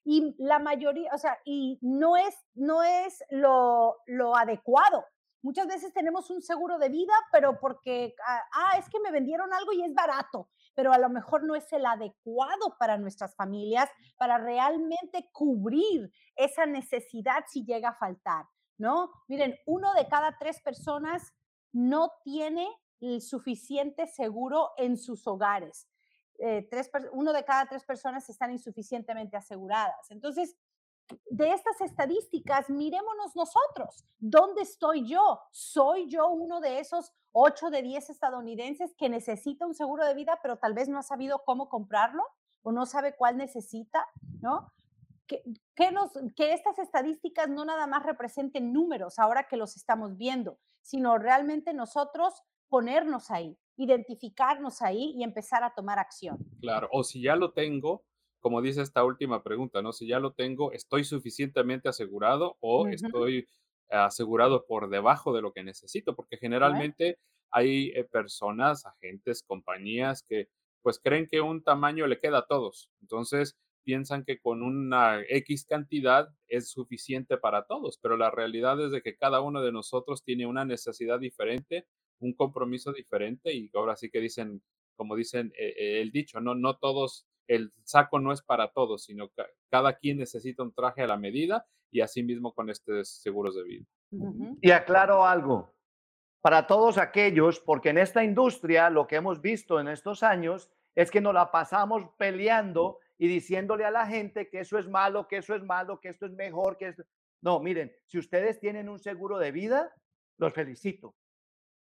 Y 0.04 0.36
la 0.38 0.60
mayoría, 0.60 1.10
o 1.14 1.18
sea, 1.18 1.40
y 1.46 1.80
no 1.82 2.16
es, 2.16 2.36
no 2.54 2.84
es 2.84 3.24
lo, 3.32 3.98
lo 4.06 4.36
adecuado. 4.36 5.04
Muchas 5.46 5.68
veces 5.68 5.94
tenemos 5.94 6.32
un 6.32 6.42
seguro 6.42 6.80
de 6.80 6.90
vida, 6.90 7.14
pero 7.32 7.60
porque, 7.60 8.16
ah, 8.26 8.42
ah, 8.52 8.78
es 8.80 8.90
que 8.90 9.00
me 9.00 9.12
vendieron 9.12 9.54
algo 9.54 9.74
y 9.74 9.84
es 9.84 9.94
barato, 9.94 10.50
pero 10.74 10.92
a 10.92 10.98
lo 10.98 11.08
mejor 11.08 11.44
no 11.44 11.54
es 11.54 11.72
el 11.72 11.86
adecuado 11.86 12.76
para 12.80 12.98
nuestras 12.98 13.36
familias 13.36 13.88
para 14.18 14.40
realmente 14.40 15.30
cubrir 15.32 16.12
esa 16.36 16.66
necesidad 16.66 17.44
si 17.48 17.64
llega 17.64 17.90
a 17.90 17.94
faltar, 17.94 18.48
¿no? 18.80 19.12
Miren, 19.28 19.56
uno 19.68 19.94
de 19.94 20.08
cada 20.08 20.36
tres 20.40 20.60
personas 20.62 21.32
no 21.76 22.14
tiene 22.24 22.70
el 23.02 23.22
suficiente 23.22 24.08
seguro 24.08 24.72
en 24.78 24.98
sus 24.98 25.28
hogares. 25.28 25.90
Eh, 26.38 26.66
tres, 26.72 26.90
uno 27.12 27.34
de 27.34 27.44
cada 27.44 27.66
tres 27.68 27.84
personas 27.84 28.30
están 28.30 28.52
insuficientemente 28.52 29.36
aseguradas. 29.36 30.10
Entonces, 30.10 30.56
de 31.30 31.52
estas 31.52 31.82
estadísticas, 31.82 32.70
mirémonos 32.70 33.36
nosotros. 33.36 34.06
¿Dónde 34.18 34.62
estoy 34.62 35.06
yo? 35.06 35.42
¿Soy 35.52 36.08
yo 36.08 36.30
uno 36.30 36.62
de 36.62 36.80
esos 36.80 37.14
8 37.34 37.70
de 37.70 37.82
10 37.82 38.10
estadounidenses 38.10 38.96
que 38.96 39.10
necesita 39.10 39.68
un 39.68 39.76
seguro 39.76 40.06
de 40.06 40.14
vida, 40.14 40.40
pero 40.42 40.58
tal 40.58 40.74
vez 40.74 40.88
no 40.88 40.98
ha 40.98 41.04
sabido 41.04 41.44
cómo 41.44 41.68
comprarlo 41.68 42.24
o 42.64 42.72
no 42.72 42.86
sabe 42.86 43.18
cuál 43.18 43.36
necesita? 43.36 44.08
¿No? 44.40 44.72
Que, 45.28 45.44
que 45.76 46.54
estas 46.54 46.80
estadísticas 46.80 47.50
no 47.50 47.66
nada 47.66 47.88
más 47.88 48.04
representen 48.04 48.74
números 48.74 49.20
ahora 49.20 49.48
que 49.48 49.58
los 49.58 49.76
estamos 49.76 50.18
viendo, 50.18 50.60
sino 50.82 51.18
realmente 51.18 51.74
nosotros 51.74 52.42
ponernos 52.70 53.32
ahí, 53.32 53.58
identificarnos 53.78 54.82
ahí 54.82 55.14
y 55.16 55.24
empezar 55.24 55.64
a 55.64 55.74
tomar 55.74 56.00
acción. 56.00 56.38
Claro, 56.60 56.90
o 56.92 57.04
si 57.04 57.22
ya 57.22 57.36
lo 57.36 57.54
tengo, 57.54 58.04
como 58.40 58.62
dice 58.62 58.82
esta 58.82 59.04
última 59.04 59.44
pregunta, 59.44 59.82
¿no? 59.82 59.94
Si 59.94 60.08
ya 60.08 60.20
lo 60.20 60.34
tengo, 60.34 60.72
¿estoy 60.72 61.04
suficientemente 61.04 61.90
asegurado 61.90 62.58
o 62.60 62.88
estoy 62.88 63.48
asegurado 63.90 64.66
por 64.66 64.90
debajo 64.90 65.34
de 65.34 65.42
lo 65.42 65.52
que 65.52 65.64
necesito? 65.64 66.16
Porque 66.16 66.38
generalmente 66.38 67.18
hay 67.52 67.92
eh, 67.96 68.04
personas, 68.04 68.86
agentes, 68.86 69.44
compañías 69.44 70.24
que 70.24 70.50
pues 70.82 71.00
creen 71.00 71.26
que 71.26 71.42
un 71.42 71.64
tamaño 71.64 72.06
le 72.06 72.20
queda 72.20 72.40
a 72.40 72.46
todos. 72.46 72.92
Entonces, 73.02 73.58
piensan 73.86 74.26
que 74.26 74.40
con 74.40 74.64
una 74.64 75.22
X 75.30 75.66
cantidad 75.66 76.28
es 76.48 76.70
suficiente 76.70 77.38
para 77.38 77.66
todos, 77.66 78.00
pero 78.02 78.18
la 78.18 78.32
realidad 78.32 78.84
es 78.84 78.92
de 78.92 79.02
que 79.02 79.16
cada 79.16 79.40
uno 79.42 79.62
de 79.62 79.72
nosotros 79.72 80.24
tiene 80.24 80.46
una 80.46 80.66
necesidad 80.66 81.20
diferente, 81.20 81.88
un 82.20 82.34
compromiso 82.34 82.92
diferente 82.92 83.54
y 83.54 83.70
ahora 83.74 83.96
sí 83.96 84.10
que 84.10 84.20
dicen, 84.20 84.62
como 84.96 85.16
dicen 85.16 85.54
eh, 85.58 86.02
el 86.02 86.12
dicho, 86.12 86.42
no, 86.42 86.56
no 86.56 86.78
todos, 86.78 87.28
el 87.48 87.72
saco 87.84 88.20
no 88.20 88.34
es 88.34 88.42
para 88.42 88.72
todos, 88.72 89.04
sino 89.04 89.30
que 89.30 89.44
cada 89.70 89.94
quien 89.98 90.18
necesita 90.18 90.64
un 90.64 90.74
traje 90.74 91.04
a 91.04 91.08
la 91.08 91.18
medida 91.18 91.66
y 91.92 92.02
así 92.02 92.24
mismo 92.24 92.54
con 92.54 92.70
estos 92.70 93.08
seguros 93.08 93.56
de 93.56 93.64
vida. 93.64 93.86
Y 94.62 94.72
aclaro 94.72 95.26
algo, 95.26 95.74
para 96.42 96.68
todos 96.68 96.98
aquellos, 96.98 97.60
porque 97.60 97.90
en 97.90 97.98
esta 97.98 98.24
industria 98.24 98.90
lo 98.90 99.08
que 99.08 99.18
hemos 99.18 99.42
visto 99.42 99.80
en 99.80 99.88
estos 99.88 100.24
años 100.24 100.70
es 100.96 101.12
que 101.12 101.22
nos 101.22 101.34
la 101.34 101.52
pasamos 101.52 102.04
peleando 102.18 103.00
y 103.18 103.28
diciéndole 103.28 103.86
a 103.86 103.92
la 103.92 104.06
gente 104.08 104.50
que 104.50 104.60
eso 104.60 104.78
es 104.78 104.88
malo, 104.88 105.28
que 105.28 105.38
eso 105.38 105.56
es 105.56 105.64
malo, 105.64 106.00
que 106.00 106.10
esto 106.10 106.26
es 106.26 106.34
mejor, 106.34 106.78
que 106.78 106.90
esto... 106.90 107.04
No, 107.42 107.60
miren, 107.60 107.96
si 108.06 108.18
ustedes 108.18 108.60
tienen 108.60 108.90
un 108.90 109.00
seguro 109.00 109.38
de 109.38 109.52
vida, 109.52 109.94
los 110.38 110.54
felicito. 110.54 111.16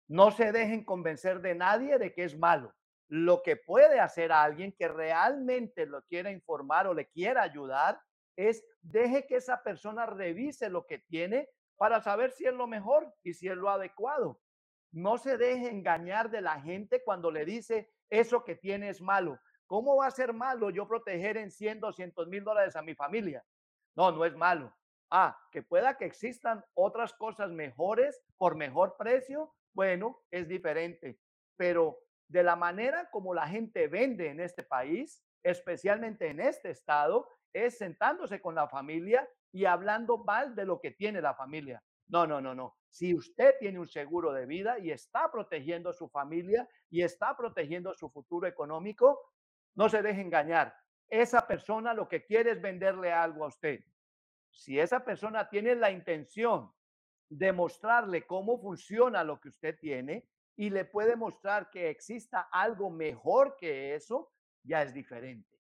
No 0.09 0.31
se 0.31 0.53
dejen 0.53 0.85
convencer 0.85 1.41
de 1.41 1.55
nadie 1.55 1.99
de 1.99 2.13
que 2.13 2.25
es 2.25 2.37
malo. 2.37 2.75
Lo 3.09 3.43
que 3.43 3.57
puede 3.57 4.01
hacer 4.01 4.33
a 4.33 4.43
alguien 4.43 4.73
que 4.73 4.89
realmente 4.89 5.87
lo 5.87 6.03
quiera 6.03 6.31
informar 6.31 6.87
o 6.87 6.95
le 6.95 7.09
quiera 7.09 7.43
ayudar 7.43 8.01
es 8.37 8.65
deje 8.81 9.27
que 9.27 9.37
esa 9.37 9.63
persona 9.63 10.07
revise 10.07 10.69
lo 10.71 10.87
que 10.87 10.99
tiene 10.99 11.49
para 11.77 12.01
saber 12.01 12.33
si 12.33 12.47
es 12.47 12.55
lo 12.55 12.67
mejor 12.67 13.13
y 13.23 13.35
si 13.35 13.49
es 13.49 13.57
lo 13.57 13.71
adecuado. 13.71 14.41
No 14.93 15.19
se 15.19 15.37
deje 15.37 15.71
engañar 15.71 16.31
de 16.31 16.41
la 16.41 16.61
gente 16.61 17.03
cuando 17.05 17.31
le 17.31 17.45
dice 17.45 17.93
eso 18.09 18.45
que 18.45 18.57
tiene 18.57 18.89
es 18.89 19.01
malo. 19.01 19.39
¿Cómo 19.71 19.95
va 19.95 20.09
a 20.09 20.11
ser 20.11 20.33
malo 20.33 20.71
yo 20.71 20.89
proteger 20.89 21.37
en 21.37 21.53
100, 21.53 21.79
200 21.79 22.27
mil 22.27 22.43
dólares 22.43 22.75
a 22.75 22.83
mi 22.83 22.97
familia? 22.97 23.45
No, 23.95 24.11
no 24.11 24.25
es 24.25 24.35
malo. 24.35 24.75
Ah, 25.13 25.41
que 25.53 25.63
pueda 25.63 25.97
que 25.97 26.07
existan 26.07 26.65
otras 26.75 27.15
cosas 27.15 27.53
mejores 27.53 28.21
por 28.37 28.57
mejor 28.57 28.97
precio, 28.99 29.55
bueno, 29.73 30.25
es 30.33 30.49
diferente. 30.49 31.21
Pero 31.57 32.01
de 32.27 32.43
la 32.43 32.57
manera 32.57 33.11
como 33.13 33.33
la 33.33 33.47
gente 33.47 33.87
vende 33.87 34.31
en 34.31 34.41
este 34.41 34.65
país, 34.65 35.23
especialmente 35.45 36.27
en 36.27 36.41
este 36.41 36.71
estado, 36.71 37.29
es 37.53 37.79
sentándose 37.79 38.41
con 38.41 38.57
la 38.57 38.69
familia 38.69 39.29
y 39.53 39.67
hablando 39.67 40.19
mal 40.19 40.57
de 40.57 40.65
lo 40.65 40.81
que 40.81 40.91
tiene 40.91 41.23
la 41.23 41.37
familia. 41.37 41.81
No, 42.09 42.27
no, 42.27 42.41
no, 42.41 42.57
no. 42.57 42.77
Si 42.89 43.15
usted 43.15 43.55
tiene 43.61 43.79
un 43.79 43.87
seguro 43.87 44.33
de 44.33 44.47
vida 44.47 44.81
y 44.81 44.91
está 44.91 45.31
protegiendo 45.31 45.91
a 45.91 45.93
su 45.93 46.09
familia 46.09 46.69
y 46.91 47.03
está 47.03 47.37
protegiendo 47.37 47.95
su 47.95 48.11
futuro 48.11 48.49
económico, 48.49 49.21
no 49.75 49.89
se 49.89 50.03
deje 50.03 50.21
engañar. 50.21 50.77
Esa 51.09 51.47
persona 51.47 51.95
lo 51.95 52.09
que 52.09 52.25
quiere 52.25 52.53
es 52.53 52.61
venderle 52.61 53.13
algo 53.13 53.45
a 53.45 53.49
usted. 53.49 53.81
Si 54.51 54.79
esa 54.79 55.05
persona 55.05 55.49
tiene 55.49 55.75
la 55.75 55.91
intención 55.91 56.73
de 57.29 57.53
mostrarle 57.53 58.27
cómo 58.27 58.61
funciona 58.61 59.25
lo 59.25 59.41
que 59.41 59.49
usted 59.49 59.79
tiene, 59.79 60.29
y 60.61 60.69
le 60.69 60.85
puede 60.85 61.17
mostrar 61.17 61.71
que 61.71 61.89
exista 61.89 62.43
algo 62.53 62.91
mejor 62.91 63.57
que 63.57 63.95
eso, 63.95 64.31
ya 64.63 64.83
es 64.83 64.93
diferente. 64.93 65.59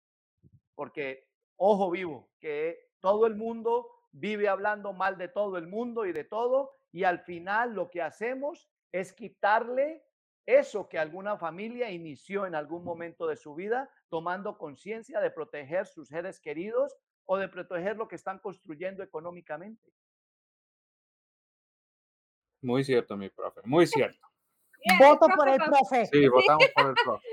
Porque, 0.74 1.28
ojo 1.58 1.92
vivo, 1.92 2.30
que 2.40 2.92
todo 3.02 3.28
el 3.28 3.36
mundo 3.36 3.90
vive 4.14 4.48
hablando 4.48 4.94
mal 4.94 5.18
de 5.18 5.28
todo 5.28 5.58
el 5.58 5.68
mundo 5.68 6.06
y 6.06 6.14
de 6.14 6.24
todo, 6.24 6.78
y 6.94 7.04
al 7.04 7.20
final 7.20 7.74
lo 7.74 7.90
que 7.90 8.02
hacemos 8.02 8.70
es 8.94 9.12
quitarle 9.12 10.06
eso 10.46 10.88
que 10.88 10.98
alguna 10.98 11.38
familia 11.38 11.92
inició 11.92 12.46
en 12.46 12.56
algún 12.56 12.86
momento 12.86 13.28
de 13.28 13.36
su 13.36 13.54
vida, 13.54 13.90
tomando 14.10 14.58
conciencia 14.58 15.20
de 15.20 15.32
proteger 15.32 15.86
sus 15.86 16.08
seres 16.08 16.40
queridos 16.40 16.96
o 17.26 17.38
de 17.38 17.48
proteger 17.48 17.98
lo 17.98 18.08
que 18.08 18.16
están 18.16 18.40
construyendo 18.40 19.04
económicamente. 19.04 19.92
Muy 22.62 22.84
cierto, 22.84 23.16
mi 23.18 23.30
profe, 23.30 23.62
muy 23.64 23.86
cierto. 23.86 24.28
Voto 25.00 25.28
por 25.36 25.50
el 25.50 25.58
profe. 25.58 26.06
Sí, 26.08 26.28
votamos 26.28 26.68
por 26.76 26.88
el 26.88 26.96
profe. 26.96 27.28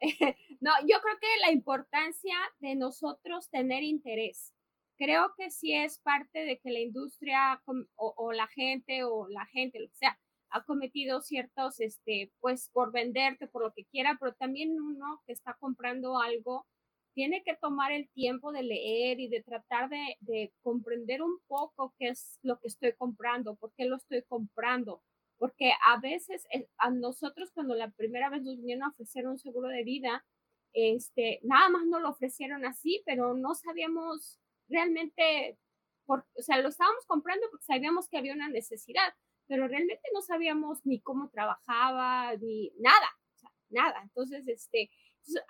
no, 0.60 0.72
yo 0.82 1.00
creo 1.00 1.18
que 1.20 1.40
la 1.40 1.52
importancia 1.52 2.36
de 2.58 2.74
nosotros 2.74 3.48
tener 3.50 3.82
interés. 3.82 4.52
Creo 4.98 5.32
que 5.36 5.50
sí 5.50 5.74
es 5.74 5.98
parte 6.00 6.40
de 6.40 6.58
que 6.58 6.70
la 6.70 6.80
industria 6.80 7.60
o, 7.64 8.14
o 8.16 8.32
la 8.32 8.46
gente 8.48 9.04
o 9.04 9.26
la 9.28 9.46
gente, 9.46 9.80
lo 9.80 9.88
que 9.88 9.96
sea, 9.96 10.18
ha 10.52 10.64
cometido 10.64 11.20
ciertos, 11.22 11.80
este, 11.80 12.32
pues 12.40 12.70
por 12.72 12.92
venderte, 12.92 13.48
por 13.48 13.62
lo 13.62 13.72
que 13.72 13.84
quiera, 13.86 14.16
pero 14.20 14.34
también 14.34 14.80
uno 14.80 15.22
que 15.26 15.32
está 15.32 15.54
comprando 15.54 16.18
algo 16.20 16.66
tiene 17.14 17.42
que 17.42 17.56
tomar 17.56 17.92
el 17.92 18.08
tiempo 18.10 18.52
de 18.52 18.62
leer 18.62 19.20
y 19.20 19.28
de 19.28 19.42
tratar 19.42 19.88
de, 19.90 20.16
de 20.20 20.52
comprender 20.62 21.22
un 21.22 21.38
poco 21.46 21.94
qué 21.98 22.08
es 22.08 22.38
lo 22.42 22.58
que 22.58 22.68
estoy 22.68 22.92
comprando, 22.94 23.56
por 23.56 23.72
qué 23.74 23.84
lo 23.84 23.96
estoy 23.96 24.22
comprando, 24.22 25.02
porque 25.38 25.72
a 25.86 26.00
veces 26.00 26.46
eh, 26.52 26.68
a 26.78 26.90
nosotros 26.90 27.50
cuando 27.52 27.74
la 27.74 27.90
primera 27.90 28.30
vez 28.30 28.42
nos 28.42 28.56
vinieron 28.56 28.84
a 28.84 28.88
ofrecer 28.88 29.26
un 29.26 29.38
seguro 29.38 29.68
de 29.68 29.84
vida, 29.84 30.24
este, 30.72 31.40
nada 31.42 31.68
más 31.68 31.84
nos 31.86 32.00
lo 32.00 32.10
ofrecieron 32.10 32.64
así, 32.64 33.02
pero 33.04 33.34
no 33.34 33.54
sabíamos 33.54 34.38
realmente, 34.68 35.58
por, 36.06 36.24
o 36.34 36.42
sea, 36.42 36.60
lo 36.60 36.68
estábamos 36.68 37.04
comprando 37.06 37.46
porque 37.50 37.64
sabíamos 37.64 38.08
que 38.08 38.18
había 38.18 38.34
una 38.34 38.48
necesidad, 38.48 39.14
pero 39.52 39.68
realmente 39.68 40.08
no 40.14 40.22
sabíamos 40.22 40.78
ni 40.86 41.02
cómo 41.02 41.28
trabajaba, 41.28 42.34
ni 42.38 42.72
nada, 42.78 43.06
o 43.34 43.38
sea, 43.38 43.50
nada. 43.68 44.00
Entonces, 44.02 44.48
este, 44.48 44.88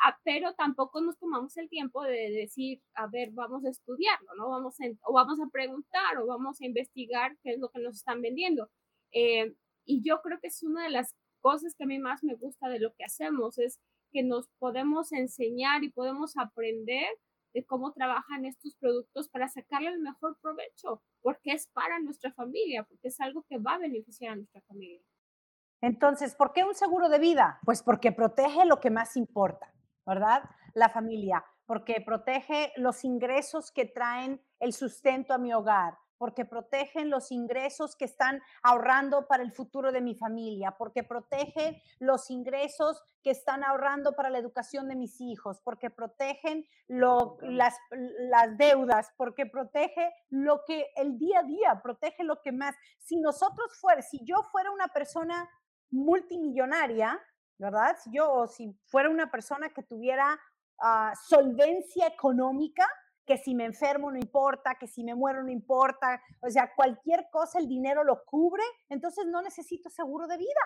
ah, 0.00 0.18
pero 0.24 0.54
tampoco 0.54 1.00
nos 1.00 1.16
tomamos 1.20 1.56
el 1.56 1.68
tiempo 1.68 2.02
de 2.02 2.32
decir, 2.32 2.82
a 2.94 3.06
ver, 3.06 3.30
vamos 3.30 3.64
a 3.64 3.68
estudiarlo, 3.68 4.34
¿no? 4.34 4.48
Vamos 4.48 4.74
a, 4.80 4.86
o 5.08 5.12
vamos 5.12 5.38
a 5.38 5.48
preguntar 5.52 6.18
o 6.18 6.26
vamos 6.26 6.60
a 6.60 6.66
investigar 6.66 7.38
qué 7.44 7.52
es 7.52 7.60
lo 7.60 7.70
que 7.70 7.78
nos 7.78 7.94
están 7.94 8.20
vendiendo. 8.22 8.70
Eh, 9.12 9.54
y 9.84 10.02
yo 10.02 10.20
creo 10.20 10.40
que 10.40 10.48
es 10.48 10.64
una 10.64 10.82
de 10.82 10.90
las 10.90 11.14
cosas 11.40 11.76
que 11.76 11.84
a 11.84 11.86
mí 11.86 12.00
más 12.00 12.24
me 12.24 12.34
gusta 12.34 12.68
de 12.68 12.80
lo 12.80 12.92
que 12.94 13.04
hacemos, 13.04 13.56
es 13.60 13.78
que 14.10 14.24
nos 14.24 14.48
podemos 14.58 15.12
enseñar 15.12 15.84
y 15.84 15.92
podemos 15.92 16.36
aprender 16.36 17.06
de 17.52 17.64
cómo 17.64 17.92
trabajan 17.92 18.44
estos 18.44 18.74
productos 18.76 19.28
para 19.28 19.48
sacarle 19.48 19.88
el 19.88 20.00
mejor 20.00 20.38
provecho, 20.40 21.02
porque 21.20 21.52
es 21.52 21.66
para 21.68 21.98
nuestra 22.00 22.32
familia, 22.32 22.84
porque 22.84 23.08
es 23.08 23.20
algo 23.20 23.44
que 23.48 23.58
va 23.58 23.74
a 23.74 23.78
beneficiar 23.78 24.32
a 24.32 24.36
nuestra 24.36 24.60
familia. 24.62 25.00
Entonces, 25.80 26.34
¿por 26.34 26.52
qué 26.52 26.64
un 26.64 26.74
seguro 26.74 27.08
de 27.08 27.18
vida? 27.18 27.58
Pues 27.64 27.82
porque 27.82 28.12
protege 28.12 28.64
lo 28.64 28.78
que 28.80 28.90
más 28.90 29.16
importa, 29.16 29.72
¿verdad? 30.06 30.44
La 30.74 30.88
familia, 30.88 31.44
porque 31.66 32.00
protege 32.00 32.72
los 32.76 33.04
ingresos 33.04 33.72
que 33.72 33.86
traen 33.86 34.40
el 34.60 34.72
sustento 34.72 35.34
a 35.34 35.38
mi 35.38 35.52
hogar, 35.52 35.98
porque 36.22 36.44
protegen 36.44 37.10
los 37.10 37.32
ingresos 37.32 37.96
que 37.96 38.04
están 38.04 38.40
ahorrando 38.62 39.26
para 39.26 39.42
el 39.42 39.50
futuro 39.50 39.90
de 39.90 40.00
mi 40.00 40.14
familia, 40.14 40.76
porque 40.78 41.02
protegen 41.02 41.82
los 41.98 42.30
ingresos 42.30 43.02
que 43.24 43.32
están 43.32 43.64
ahorrando 43.64 44.12
para 44.12 44.30
la 44.30 44.38
educación 44.38 44.86
de 44.86 44.94
mis 44.94 45.20
hijos, 45.20 45.60
porque 45.64 45.90
protegen 45.90 46.64
las, 46.86 47.76
las 47.90 48.56
deudas, 48.56 49.10
porque 49.16 49.46
protege 49.46 50.14
lo 50.30 50.62
que 50.64 50.92
el 50.94 51.18
día 51.18 51.40
a 51.40 51.42
día, 51.42 51.80
protege 51.82 52.22
lo 52.22 52.40
que 52.40 52.52
más. 52.52 52.76
Si 53.00 53.16
nosotros 53.16 53.76
fuera, 53.80 54.00
si 54.00 54.24
yo 54.24 54.44
fuera 54.52 54.70
una 54.70 54.86
persona 54.86 55.50
multimillonaria, 55.90 57.20
¿verdad? 57.58 57.96
Si 58.00 58.12
yo, 58.12 58.30
o 58.32 58.46
si 58.46 58.72
fuera 58.86 59.10
una 59.10 59.28
persona 59.28 59.70
que 59.70 59.82
tuviera 59.82 60.38
ah, 60.78 61.14
solvencia 61.28 62.06
económica, 62.06 62.86
que 63.26 63.36
si 63.38 63.54
me 63.54 63.64
enfermo 63.64 64.10
no 64.10 64.18
importa, 64.18 64.76
que 64.78 64.86
si 64.86 65.04
me 65.04 65.14
muero 65.14 65.42
no 65.42 65.50
importa, 65.50 66.20
o 66.40 66.50
sea, 66.50 66.72
cualquier 66.74 67.28
cosa 67.30 67.58
el 67.58 67.68
dinero 67.68 68.04
lo 68.04 68.24
cubre, 68.24 68.64
entonces 68.88 69.26
no 69.26 69.42
necesito 69.42 69.88
seguro 69.90 70.26
de 70.26 70.38
vida, 70.38 70.60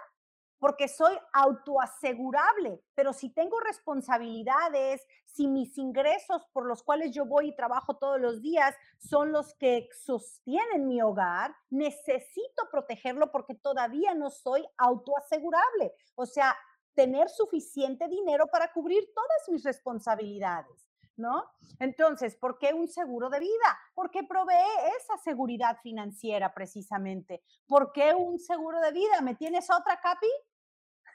porque 0.58 0.88
soy 0.88 1.16
autoasegurable, 1.32 2.82
pero 2.94 3.12
si 3.12 3.30
tengo 3.30 3.60
responsabilidades, 3.60 5.06
si 5.24 5.48
mis 5.48 5.76
ingresos 5.76 6.46
por 6.52 6.66
los 6.66 6.82
cuales 6.82 7.12
yo 7.12 7.26
voy 7.26 7.48
y 7.48 7.56
trabajo 7.56 7.98
todos 7.98 8.20
los 8.20 8.40
días 8.40 8.74
son 8.98 9.32
los 9.32 9.54
que 9.54 9.88
sostienen 9.92 10.86
mi 10.86 11.02
hogar, 11.02 11.54
necesito 11.68 12.68
protegerlo 12.70 13.30
porque 13.30 13.54
todavía 13.54 14.14
no 14.14 14.30
soy 14.30 14.64
autoasegurable, 14.78 15.92
o 16.14 16.24
sea, 16.24 16.56
tener 16.94 17.28
suficiente 17.28 18.08
dinero 18.08 18.46
para 18.50 18.72
cubrir 18.72 19.04
todas 19.14 19.48
mis 19.48 19.62
responsabilidades. 19.62 20.88
¿No? 21.16 21.44
Entonces, 21.78 22.36
¿por 22.36 22.58
qué 22.58 22.72
un 22.74 22.88
seguro 22.88 23.30
de 23.30 23.40
vida? 23.40 23.78
Porque 23.94 24.24
provee 24.24 24.54
esa 24.98 25.16
seguridad 25.18 25.78
financiera 25.82 26.52
precisamente. 26.54 27.42
¿Por 27.66 27.92
qué 27.92 28.14
un 28.14 28.38
seguro 28.38 28.80
de 28.80 28.92
vida? 28.92 29.20
¿Me 29.22 29.34
tienes 29.34 29.68
otra, 29.70 30.00
Capi? 30.00 30.28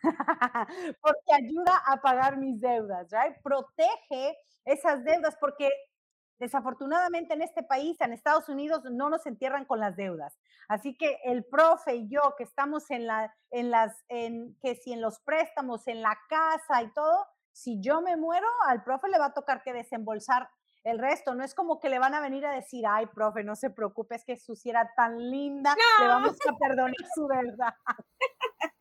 porque 1.02 1.34
ayuda 1.34 1.82
a 1.86 1.98
pagar 2.02 2.38
mis 2.38 2.60
deudas, 2.60 3.08
¿right? 3.12 3.38
Protege 3.44 4.38
esas 4.66 5.04
deudas 5.04 5.36
porque 5.40 5.70
desafortunadamente 6.40 7.36
en 7.36 7.44
este 7.44 7.62
país, 7.62 8.02
en 8.02 8.14
Estados 8.14 8.50
Unidos, 8.50 8.84
no 8.92 9.10
nos 9.10 9.26
entierran 9.28 9.66
con 9.66 9.80
las 9.80 9.96
deudas. 9.96 10.40
Así 10.68 10.96
que 10.98 11.20
el 11.24 11.46
profe 11.46 11.96
y 11.96 12.10
yo 12.10 12.34
que 12.36 12.44
estamos 12.44 12.90
en 12.90 13.08
en 13.52 13.70
las, 13.70 14.04
en, 14.10 14.58
que 14.60 14.76
si 14.76 14.92
en 14.92 15.02
los 15.02 15.20
préstamos, 15.20 15.88
en 15.88 16.02
la 16.02 16.18
casa 16.28 16.82
y 16.82 16.92
todo, 16.94 17.28
si 17.52 17.80
yo 17.82 18.02
me 18.02 18.18
muero, 18.18 18.48
al 18.68 18.84
profe 18.84 19.08
le 19.10 19.20
va 19.20 19.28
a 19.28 19.34
tocar 19.34 19.62
que 19.62 19.74
desembolsar 19.74 20.50
el 20.84 21.00
resto. 21.00 21.36
No 21.36 21.44
es 21.44 21.54
como 21.54 21.80
que 21.80 21.90
le 21.90 22.00
van 22.00 22.14
a 22.14 22.22
venir 22.22 22.46
a 22.46 22.52
decir, 22.52 22.86
ay, 22.88 23.06
profe, 23.08 23.44
no 23.44 23.56
se 23.56 23.70
preocupe, 23.70 24.16
es 24.16 24.26
que 24.26 24.38
su 24.38 24.58
era 24.66 24.92
tan 24.96 25.18
linda, 25.30 25.76
le 26.00 26.08
vamos 26.08 26.38
a 26.48 26.58
perdonar 26.58 26.96
su 27.14 27.28
verdad. 27.28 27.74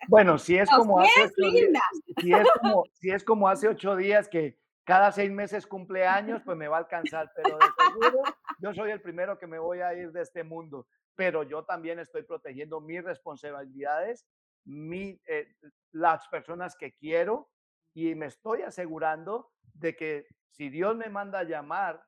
Bueno, 0.09 0.39
si 0.39 0.59
es, 0.59 0.69
como 0.69 0.99
hace 0.99 1.23
ocho 1.23 1.51
días, 1.53 1.83
si, 2.21 2.33
es 2.33 2.49
como, 2.61 2.85
si 2.95 3.11
es 3.11 3.25
como 3.25 3.49
hace 3.49 3.69
ocho 3.69 3.95
días 3.95 4.29
que 4.29 4.59
cada 4.85 5.13
seis 5.13 5.31
meses 5.31 5.67
cumpleaños, 5.67 6.43
pues 6.45 6.57
me 6.57 6.67
va 6.67 6.79
a 6.79 6.81
alcanzar, 6.81 7.31
pero 7.37 7.57
de 7.59 7.67
seguro 7.85 8.23
yo 8.59 8.75
soy 8.75 8.91
el 8.91 9.01
primero 9.01 9.39
que 9.39 9.47
me 9.47 9.61
voy 9.61 9.81
a 9.81 9.95
ir 9.95 10.11
de 10.11 10.23
este 10.23 10.43
mundo, 10.43 10.89
pero 11.15 11.45
yo 11.45 11.65
también 11.65 12.01
estoy 12.01 12.25
protegiendo 12.25 12.81
mis 12.81 13.05
responsabilidades, 13.05 14.27
mi, 14.65 15.21
eh, 15.29 15.47
las 15.93 16.27
personas 16.29 16.75
que 16.77 16.93
quiero, 16.93 17.49
y 17.95 18.15
me 18.15 18.27
estoy 18.27 18.63
asegurando 18.63 19.51
de 19.75 19.97
que 19.97 20.27
si 20.51 20.69
Dios 20.69 20.97
me 20.97 21.09
manda 21.09 21.41
a 21.41 21.45
llamar 21.45 22.05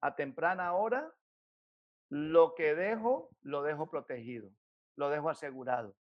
a 0.00 0.14
temprana 0.14 0.74
hora, 0.74 1.12
lo 2.08 2.54
que 2.54 2.74
dejo, 2.74 3.30
lo 3.42 3.62
dejo 3.62 3.88
protegido, 3.88 4.50
lo 4.96 5.08
dejo 5.10 5.30
asegurado. 5.30 5.96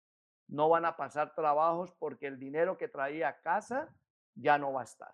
No 0.48 0.68
van 0.68 0.86
a 0.86 0.98
pasar 0.98 1.34
trabajos 1.34 1.94
porque 2.00 2.28
el 2.28 2.40
dinero 2.40 2.78
que 2.78 2.88
traía 2.88 3.30
a 3.30 3.40
casa 3.42 3.94
ya 4.36 4.58
no 4.58 4.74
va 4.74 4.82
a 4.82 4.86
estar. 4.86 5.14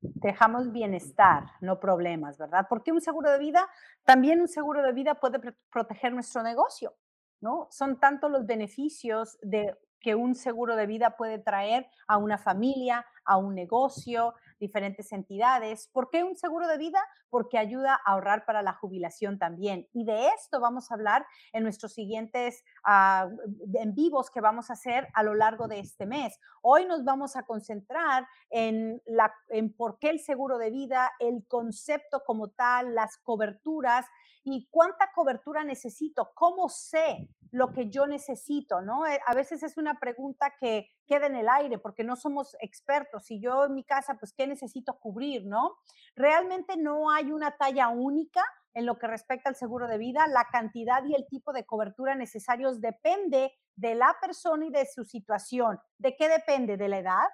Dejamos 0.00 0.72
bienestar, 0.72 1.44
no 1.60 1.78
problemas, 1.78 2.36
¿verdad? 2.38 2.66
Porque 2.68 2.90
un 2.90 3.00
seguro 3.00 3.30
de 3.30 3.38
vida, 3.38 3.68
también 4.02 4.40
un 4.40 4.48
seguro 4.48 4.82
de 4.82 4.92
vida 4.92 5.14
puede 5.14 5.38
proteger 5.70 6.12
nuestro 6.12 6.42
negocio, 6.42 6.96
¿no? 7.40 7.68
Son 7.70 8.00
tanto 8.00 8.28
los 8.28 8.44
beneficios 8.44 9.38
de 9.42 9.78
que 10.02 10.14
un 10.14 10.34
seguro 10.34 10.76
de 10.76 10.86
vida 10.86 11.16
puede 11.16 11.38
traer 11.38 11.86
a 12.06 12.18
una 12.18 12.38
familia, 12.38 13.06
a 13.24 13.36
un 13.36 13.54
negocio, 13.54 14.34
diferentes 14.62 15.12
entidades. 15.12 15.90
¿Por 15.92 16.08
qué 16.08 16.22
un 16.22 16.36
seguro 16.36 16.68
de 16.68 16.78
vida? 16.78 17.00
Porque 17.30 17.58
ayuda 17.58 17.94
a 17.94 18.12
ahorrar 18.12 18.46
para 18.46 18.62
la 18.62 18.72
jubilación 18.72 19.38
también. 19.38 19.88
Y 19.92 20.04
de 20.04 20.28
esto 20.28 20.60
vamos 20.60 20.90
a 20.90 20.94
hablar 20.94 21.26
en 21.52 21.64
nuestros 21.64 21.92
siguientes 21.92 22.64
ah, 22.84 23.28
en 23.74 23.94
vivos 23.94 24.30
que 24.30 24.40
vamos 24.40 24.70
a 24.70 24.74
hacer 24.74 25.08
a 25.14 25.24
lo 25.24 25.34
largo 25.34 25.66
de 25.66 25.80
este 25.80 26.06
mes. 26.06 26.38
Hoy 26.62 26.86
nos 26.86 27.04
vamos 27.04 27.34
a 27.34 27.42
concentrar 27.42 28.26
en, 28.50 29.02
la, 29.04 29.34
en 29.48 29.74
por 29.74 29.98
qué 29.98 30.10
el 30.10 30.20
seguro 30.20 30.58
de 30.58 30.70
vida, 30.70 31.10
el 31.18 31.44
concepto 31.48 32.22
como 32.24 32.50
tal, 32.50 32.94
las 32.94 33.18
coberturas 33.18 34.06
y 34.44 34.68
cuánta 34.70 35.10
cobertura 35.12 35.64
necesito, 35.64 36.30
cómo 36.34 36.68
sé 36.68 37.28
lo 37.50 37.72
que 37.72 37.90
yo 37.90 38.06
necesito, 38.06 38.80
¿no? 38.80 39.06
Eh, 39.06 39.20
a 39.26 39.34
veces 39.34 39.62
es 39.62 39.76
una 39.76 40.00
pregunta 40.00 40.54
que 40.58 40.90
queda 41.06 41.26
en 41.26 41.36
el 41.36 41.48
aire 41.48 41.78
porque 41.78 42.04
no 42.04 42.16
somos 42.16 42.56
expertos. 42.60 43.24
Si 43.24 43.40
yo 43.40 43.66
en 43.66 43.74
mi 43.74 43.84
casa, 43.84 44.14
pues, 44.18 44.32
¿qué 44.32 44.46
necesito 44.46 44.98
cubrir, 44.98 45.46
no? 45.46 45.76
Realmente 46.14 46.76
no 46.76 47.10
hay 47.10 47.32
una 47.32 47.56
talla 47.56 47.88
única 47.88 48.44
en 48.74 48.86
lo 48.86 48.98
que 48.98 49.06
respecta 49.06 49.50
al 49.50 49.56
seguro 49.56 49.86
de 49.86 49.98
vida, 49.98 50.26
la 50.26 50.48
cantidad 50.50 51.04
y 51.04 51.14
el 51.14 51.26
tipo 51.28 51.52
de 51.52 51.64
cobertura 51.66 52.14
necesarios 52.14 52.80
depende 52.80 53.52
de 53.76 53.94
la 53.94 54.16
persona 54.20 54.66
y 54.66 54.70
de 54.70 54.86
su 54.86 55.04
situación. 55.04 55.78
¿De 55.98 56.16
qué 56.16 56.28
depende? 56.28 56.76
De 56.76 56.88
la 56.88 56.98
edad, 56.98 57.28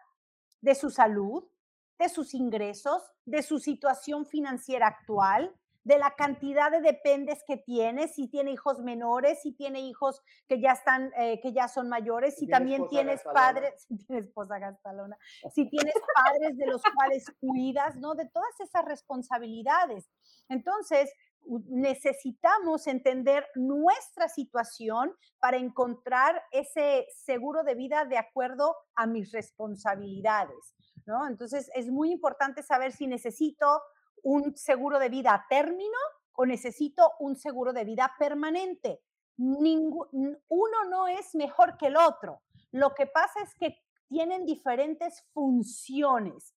de 0.61 0.75
su 0.75 0.91
salud, 0.91 1.45
de 1.99 2.09
sus 2.09 2.35
ingresos, 2.35 3.03
de 3.25 3.43
su 3.43 3.59
situación 3.59 4.27
financiera 4.27 4.87
actual, 4.87 5.55
de 5.85 5.99
la 5.99 6.15
cantidad 6.15 6.71
de 6.71 6.81
dependes 6.81 7.43
que 7.47 7.57
tiene, 7.57 8.09
si 8.09 8.29
tiene 8.29 8.53
hijos 8.53 8.81
menores, 8.81 9.41
si 9.43 9.53
tiene 9.53 9.81
hijos 9.81 10.23
que 10.47 10.61
ya 10.61 10.73
están, 10.73 11.13
eh, 11.17 11.41
que 11.41 11.53
ya 11.53 11.69
son 11.69 11.89
mayores, 11.89 12.37
si, 12.37 12.47
también 12.47 12.89
tienes 12.89 13.23
padres, 13.23 13.73
si 13.89 13.97
tienes 13.97 14.27
esposa 14.27 14.59
gastalona, 14.59 15.17
si 15.55 15.69
tienes 15.69 15.95
padres 16.15 16.57
de 16.57 16.67
los 16.67 16.83
cuales 16.95 17.25
cuidas, 17.41 17.97
¿no? 17.97 18.15
De 18.15 18.29
todas 18.29 18.61
esas 18.61 18.85
responsabilidades. 18.85 20.11
Entonces, 20.49 21.11
necesitamos 21.69 22.87
entender 22.87 23.47
nuestra 23.55 24.29
situación 24.29 25.15
para 25.39 25.57
encontrar 25.57 26.43
ese 26.51 27.07
seguro 27.11 27.63
de 27.63 27.75
vida 27.75 28.05
de 28.05 28.19
acuerdo 28.19 28.77
a 28.95 29.07
mis 29.07 29.33
responsabilidades, 29.33 30.75
¿no? 31.07 31.27
Entonces, 31.27 31.71
es 31.75 31.87
muy 31.87 32.13
importante 32.13 32.63
saber 32.63 32.93
si 32.93 33.07
necesito 33.07 33.81
un 34.23 34.57
seguro 34.57 34.99
de 34.99 35.09
vida 35.09 35.35
a 35.35 35.47
término 35.49 35.99
o 36.33 36.47
necesito 36.47 37.13
un 37.19 37.37
seguro 37.37 37.73
de 37.73 37.85
vida 37.85 38.13
permanente. 38.19 39.03
uno 39.39 40.85
no 40.91 41.09
es 41.09 41.35
mejor 41.35 41.77
que 41.77 41.87
el 41.87 41.97
otro. 41.97 42.43
Lo 42.71 42.95
que 42.95 43.07
pasa 43.07 43.41
es 43.43 43.55
que 43.55 43.79
tienen 44.09 44.45
diferentes 44.45 45.25
funciones. 45.33 46.55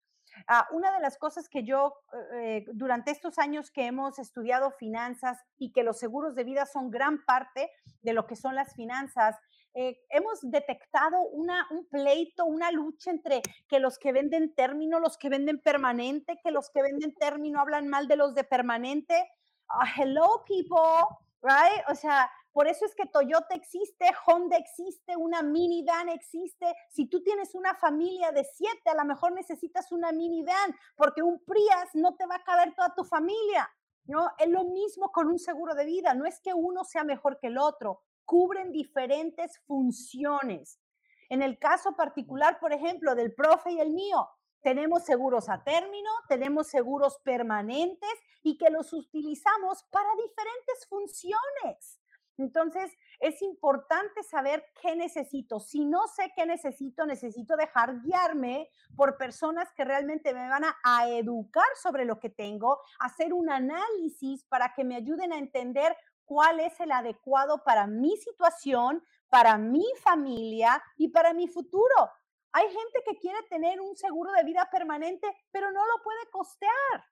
Ah, 0.48 0.68
una 0.72 0.94
de 0.94 1.00
las 1.00 1.18
cosas 1.18 1.50
que 1.50 1.64
yo, 1.64 1.94
eh, 2.34 2.66
durante 2.74 3.12
estos 3.12 3.38
años 3.38 3.70
que 3.70 3.86
hemos 3.86 4.18
estudiado 4.18 4.72
finanzas 4.72 5.40
y 5.58 5.72
que 5.74 5.84
los 5.84 6.00
seguros 6.00 6.36
de 6.36 6.44
vida 6.44 6.66
son 6.66 6.90
gran 6.90 7.24
parte 7.26 7.70
de 8.02 8.14
lo 8.14 8.26
que 8.28 8.36
son 8.36 8.56
las 8.56 8.74
finanzas, 8.74 9.38
eh, 9.74 10.02
hemos 10.10 10.40
detectado 10.42 11.22
una, 11.32 11.68
un 11.72 11.86
pleito, 11.88 12.46
una 12.46 12.72
lucha 12.72 13.12
entre 13.12 13.42
que 13.68 13.80
los 13.80 13.98
que 13.98 14.12
venden 14.12 14.54
término, 14.54 15.00
los 15.00 15.18
que 15.18 15.30
venden 15.30 15.60
permanente, 15.60 16.40
que 16.44 16.52
los 16.52 16.70
que 16.70 16.82
venden 16.82 17.14
término 17.16 17.62
hablan 17.62 17.88
mal 17.88 18.08
de 18.08 18.18
los 18.18 18.36
de 18.36 18.44
permanente. 18.44 19.30
Ah, 19.70 19.88
hello, 19.98 20.44
people, 20.46 21.06
right? 21.42 21.84
O 21.90 21.96
sea, 21.96 22.30
por 22.52 22.68
eso 22.68 22.86
es 22.86 22.94
que 22.96 23.06
Toyota 23.06 23.56
existe, 23.56 24.06
Honda 24.26 24.58
existe, 24.58 25.16
una 25.16 25.42
minivan 25.42 26.10
existe. 26.10 26.74
Si 26.90 27.06
tú 27.06 27.24
tienes 27.24 27.56
una 27.56 27.74
familia 27.76 28.32
de 28.32 28.44
siete, 28.44 28.90
a 28.90 28.96
lo 28.96 29.06
mejor 29.06 29.32
necesitas 29.32 29.92
una 29.94 30.12
minivan, 30.12 30.76
porque 30.98 31.22
un 31.22 31.40
Prius 31.46 31.94
no 31.94 32.16
te 32.16 32.26
va 32.26 32.36
a 32.36 32.44
caber 32.44 32.76
toda 32.76 32.94
tu 32.94 33.06
familia. 33.06 33.70
¿no? 34.06 34.30
Es 34.38 34.50
lo 34.50 34.66
mismo 34.66 35.12
con 35.12 35.28
un 35.28 35.40
seguro 35.40 35.76
de 35.76 35.86
vida, 35.86 36.14
no 36.14 36.26
es 36.26 36.42
que 36.42 36.54
uno 36.54 36.84
sea 36.84 37.04
mejor 37.04 37.40
que 37.40 37.48
el 37.48 37.58
otro, 37.58 38.02
cubren 38.32 38.72
diferentes 38.72 39.60
funciones. 39.68 40.80
En 41.28 41.42
el 41.42 41.60
caso 41.60 41.98
particular, 41.98 42.62
por 42.62 42.72
ejemplo, 42.72 43.14
del 43.14 43.34
profe 43.34 43.74
y 43.74 43.82
el 43.82 43.92
mío, 43.92 44.26
tenemos 44.62 45.04
seguros 45.04 45.50
a 45.50 45.62
término, 45.66 46.10
tenemos 46.30 46.68
seguros 46.68 47.20
permanentes 47.26 48.14
y 48.42 48.58
que 48.58 48.70
los 48.70 48.94
utilizamos 48.94 49.84
para 49.92 50.08
diferentes 50.16 50.88
funciones. 50.88 52.00
Entonces, 52.38 52.98
es 53.20 53.42
importante 53.42 54.24
saber 54.24 54.64
qué 54.82 54.96
necesito. 54.96 55.60
Si 55.60 55.84
no 55.84 56.08
sé 56.08 56.32
qué 56.34 56.46
necesito, 56.46 57.06
necesito 57.06 57.58
dejar 57.58 58.00
guiarme 58.02 58.70
por 58.96 59.18
personas 59.18 59.72
que 59.74 59.84
realmente 59.84 60.34
me 60.34 60.48
van 60.48 60.64
a, 60.64 60.78
a, 60.86 61.10
educar 61.10 61.68
sobre 61.76 62.06
lo 62.06 62.18
que 62.18 62.30
tengo, 62.30 62.80
hacer 63.00 63.34
un 63.34 63.50
análisis 63.50 64.46
para 64.46 64.74
que 64.74 64.86
me 64.86 64.96
ayuden 64.96 65.34
a 65.34 65.38
entender 65.38 65.96
cuál 66.32 66.62
es 66.62 66.80
el 66.80 66.94
adecuado 66.94 67.62
para 67.62 67.88
mi 67.88 68.16
situación, 68.16 69.04
para 69.28 69.58
mi 69.58 69.86
familia 70.02 70.82
y 70.96 71.10
para 71.10 71.34
mi 71.34 71.50
futuro. 71.50 72.10
Hay 72.54 72.68
gente 72.68 73.04
que 73.06 73.20
quiere 73.20 73.44
tener 73.50 73.82
un 73.82 73.98
seguro 73.98 74.32
de 74.32 74.46
vida 74.46 74.66
permanente, 74.72 75.28
pero 75.52 75.72
no 75.72 75.86
lo 75.86 76.02
puede 76.02 76.30
costear. 76.32 77.04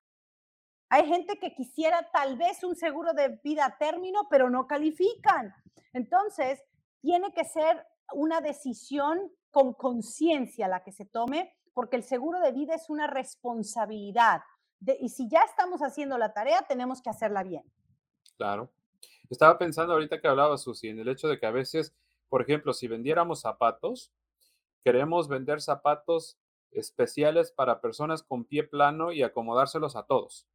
Hay 0.88 1.06
gente 1.06 1.38
que 1.38 1.54
quisiera 1.54 2.10
tal 2.14 2.38
vez 2.38 2.64
un 2.64 2.78
seguro 2.78 3.12
de 3.12 3.38
vida 3.44 3.66
a 3.66 3.78
término, 3.78 4.22
pero 4.30 4.50
no 4.50 4.68
califican. 4.68 5.54
Entonces, 5.92 6.64
tiene 7.02 7.34
que 7.34 7.44
ser 7.44 7.86
una 8.14 8.40
decisión 8.40 9.34
con 9.52 9.74
conciencia 9.74 10.70
la 10.70 10.82
que 10.82 10.94
se 10.94 11.04
tome, 11.04 11.58
porque 11.74 11.98
el 11.98 12.04
seguro 12.04 12.40
de 12.40 12.54
vida 12.54 12.74
es 12.74 12.90
una 12.90 13.08
responsabilidad. 13.08 14.44
y 14.98 15.10
si 15.10 15.28
ya 15.28 15.42
estamos 15.42 15.82
haciendo 15.82 16.18
la 16.18 16.32
tarea, 16.32 16.62
tenemos 16.62 17.02
que 17.02 17.10
hacerla 17.10 17.44
bien. 17.44 17.70
Claro. 18.38 18.72
Estaba 19.30 19.58
pensando 19.58 19.94
ahorita 19.94 20.20
que 20.20 20.28
hablaba 20.28 20.58
Susi 20.58 20.90
en 20.90 21.00
el 21.00 21.08
hecho 21.08 21.28
de 21.28 21.40
que 21.40 21.46
a 21.46 21.52
veces, 21.52 21.94
por 22.30 22.42
ejemplo, 22.42 22.74
si 22.74 22.88
vendiéramos 22.88 23.42
zapatos, 23.42 24.12
queremos 24.84 25.28
vender 25.28 25.62
zapatos 25.62 26.38
especiales 26.72 27.52
para 27.52 27.82
personas 27.82 28.24
con 28.24 28.46
pie 28.46 28.64
plano 28.64 29.12
y 29.12 29.24
acomodárselos 29.24 29.96
a 29.96 30.04
todos. 30.04 30.48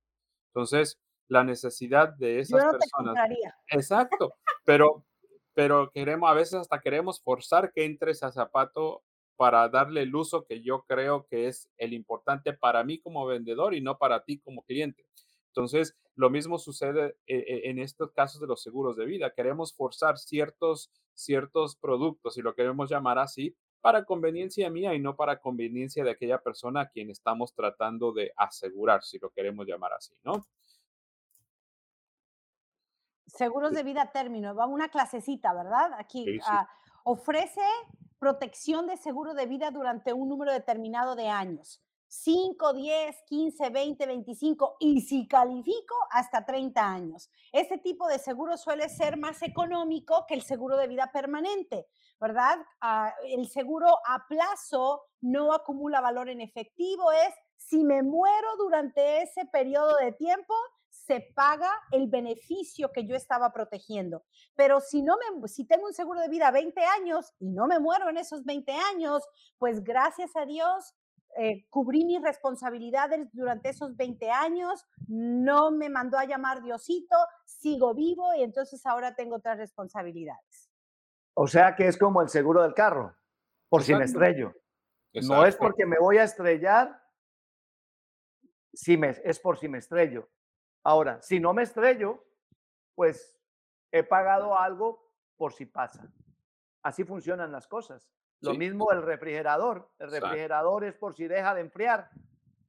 Entonces, 0.49 1.01
la 1.29 1.45
necesidad 1.45 2.11
de 2.11 2.41
esas 2.41 2.63
Yo 2.63 2.73
no 2.73 2.79
personas. 2.79 3.29
Te 3.69 3.77
exacto, 3.77 4.35
pero, 4.65 5.05
pero 5.55 5.91
queremos, 5.91 6.31
a 6.31 6.35
veces 6.35 6.55
hasta 6.55 6.81
queremos 6.81 7.21
forzar 7.21 7.73
que 7.73 7.85
entres 7.85 8.23
a 8.23 8.33
zapato 8.33 9.03
para 9.37 9.69
darle 9.69 10.03
el 10.03 10.15
uso 10.15 10.45
que 10.45 10.63
yo 10.63 10.85
creo 10.87 11.27
que 11.27 11.49
es 11.49 11.69
el 11.77 11.93
importante 11.93 12.53
para 12.53 12.85
mí 12.85 13.01
como 13.01 13.27
vendedor 13.27 13.75
y 13.75 13.81
no 13.81 13.99
para 13.99 14.25
ti 14.25 14.39
como 14.39 14.63
cliente. 14.63 15.05
Entonces, 15.57 15.97
lo 16.17 16.31
mismo 16.31 16.59
sucede 16.59 17.17
e, 17.29 17.37
e, 17.37 17.71
en 17.71 17.79
estos 17.79 18.11
casos 18.11 18.41
de 18.41 18.49
los 18.49 18.61
seguros 18.61 18.97
de 18.97 19.05
vida. 19.05 19.33
Queremos 19.33 19.73
forzar 19.73 20.19
ciertos, 20.19 20.91
ciertos 21.15 21.77
productos, 21.77 22.37
y 22.37 22.43
lo 22.43 22.57
queremos 22.57 22.91
llamar 22.91 23.21
así, 23.21 23.57
para 23.81 24.05
conveniencia 24.05 24.69
mía 24.69 24.95
y 24.95 24.99
no 24.99 25.15
para 25.15 25.41
conveniencia 25.41 26.03
de 26.03 26.11
aquella 26.11 26.39
persona 26.39 26.81
a 26.81 26.89
quien 26.89 27.09
estamos 27.09 27.55
tratando 27.55 28.13
de 28.13 28.33
asegurar, 28.37 29.05
si 29.05 29.21
lo 29.21 29.31
queremos 29.31 29.65
llamar 29.67 29.93
así, 29.93 30.15
¿no? 30.25 30.45
Seguros 33.27 33.73
de 33.73 33.85
vida 33.85 34.11
término, 34.11 34.57
va 34.57 34.67
una 34.67 34.89
clasecita, 34.89 35.53
¿verdad? 35.55 35.93
Aquí 35.99 36.41
ah, 36.47 36.69
ofrece 37.05 37.61
protección 38.19 38.89
de 38.89 38.97
seguro 38.97 39.35
de 39.35 39.47
vida 39.47 39.71
durante 39.71 40.13
un 40.13 40.29
número 40.29 40.53
determinado 40.53 41.15
de 41.15 41.29
años. 41.29 41.81
5, 42.15 42.73
10, 42.75 43.23
15, 43.27 43.71
20, 43.71 44.07
25 44.07 44.77
y 44.79 45.01
si 45.01 45.27
califico 45.27 45.97
hasta 46.11 46.45
30 46.45 46.81
años. 46.81 47.29
Ese 47.53 47.79
tipo 47.79 48.07
de 48.07 48.21
seguro 48.21 48.57
suele 48.57 48.89
ser 48.89 49.17
más 49.17 49.43
económico 49.43 50.25
que 50.29 50.35
el 50.35 50.43
seguro 50.43 50.77
de 50.77 50.87
vida 50.87 51.11
permanente, 51.13 51.89
¿verdad? 52.21 52.59
Ah, 52.81 53.13
el 53.25 53.49
seguro 53.49 53.89
a 54.07 54.27
plazo 54.29 55.03
no 55.23 55.53
acumula 55.53 56.01
valor 56.01 56.29
en 56.29 56.41
efectivo, 56.41 57.11
es 57.11 57.35
si 57.57 57.83
me 57.83 58.03
muero 58.03 58.57
durante 58.59 59.23
ese 59.23 59.45
periodo 59.47 59.97
de 59.97 60.13
tiempo, 60.13 60.55
se 60.89 61.21
paga 61.35 61.71
el 61.91 62.07
beneficio 62.07 62.93
que 62.93 63.07
yo 63.07 63.17
estaba 63.17 63.53
protegiendo. 63.53 64.23
Pero 64.55 64.81
si 64.81 65.03
no 65.03 65.17
me 65.17 65.49
si 65.49 65.65
tengo 65.65 65.87
un 65.87 65.93
seguro 65.93 66.21
de 66.21 66.29
vida 66.29 66.53
20 66.53 66.81
años 66.81 67.33
y 67.41 67.51
no 67.51 67.67
me 67.67 67.81
muero 67.81 68.09
en 68.09 68.19
esos 68.19 68.45
20 68.45 68.71
años, 68.73 69.25
pues 69.59 69.83
gracias 69.83 70.37
a 70.37 70.47
Dios 70.47 70.95
eh, 71.37 71.67
cubrí 71.71 72.05
mis 72.05 72.23
responsabilidades 72.23 73.29
durante 73.33 73.71
esos 73.71 73.97
20 73.97 74.31
años, 74.31 74.87
no 75.09 75.71
me 75.71 75.89
mandó 75.89 76.19
a 76.19 76.25
llamar 76.25 76.63
Diosito, 76.63 77.17
sigo 77.45 77.95
vivo 77.95 78.35
y 78.37 78.43
entonces 78.43 78.85
ahora 78.87 79.15
tengo 79.15 79.37
otras 79.37 79.59
responsabilidades. 79.59 80.71
O 81.35 81.47
sea 81.47 81.75
que 81.75 81.89
es 81.89 81.99
como 81.99 82.23
el 82.23 82.29
seguro 82.29 82.63
del 82.63 82.75
carro, 82.75 83.17
por 83.69 83.83
si 83.83 83.95
me 83.95 84.05
estrello. 84.05 84.55
No 85.23 85.45
es 85.45 85.57
porque 85.57 85.87
me 85.87 85.99
voy 85.99 86.19
a 86.19 86.25
estrellar, 86.25 87.01
si 88.73 88.97
me, 88.97 89.11
es 89.25 89.41
por 89.41 89.59
si 89.59 89.69
me 89.69 89.79
estrello. 89.79 90.29
Ahora, 90.85 91.21
si 91.23 91.41
no 91.41 91.55
me 91.55 91.63
estrello, 91.63 92.25
pues 92.95 93.39
he 93.91 94.03
pagado 94.03 94.59
algo 94.59 95.13
por 95.37 95.53
si 95.53 95.67
pasa. 95.67 96.13
Así 96.83 97.05
funcionan 97.05 97.51
las 97.51 97.67
cosas. 97.67 98.11
Lo 98.45 98.55
mismo 98.55 98.93
el 98.93 99.03
refrigerador. 99.03 99.91
El 99.99 100.11
refrigerador 100.11 100.85
es 100.85 100.95
por 100.95 101.15
si 101.15 101.27
deja 101.27 101.55
de 101.55 101.63
enfriar, 101.63 102.11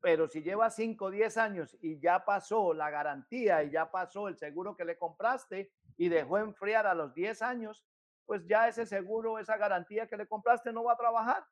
pero 0.02 0.28
si 0.28 0.42
lleva 0.42 0.70
5 0.70 1.06
o 1.06 1.12
10 1.12 1.38
años 1.38 1.78
y 1.82 2.00
ya 2.00 2.24
pasó 2.24 2.74
la 2.74 2.90
garantía 2.90 3.64
y 3.64 3.72
ya 3.72 3.92
pasó 3.92 4.28
el 4.28 4.38
seguro 4.38 4.76
que 4.76 4.86
le 4.86 4.98
compraste 4.98 5.72
y 5.98 6.10
dejó 6.10 6.38
enfriar 6.38 6.88
a 6.88 6.94
los 6.94 7.14
10 7.14 7.42
años, 7.42 7.86
pues 8.26 8.46
ya 8.48 8.68
ese 8.68 8.86
seguro, 8.86 9.40
esa 9.40 9.58
garantía 9.58 10.08
que 10.08 10.18
le 10.18 10.28
compraste 10.28 10.72
no 10.72 10.84
va 10.84 10.94
a 10.94 10.98
trabajar. 10.98 11.46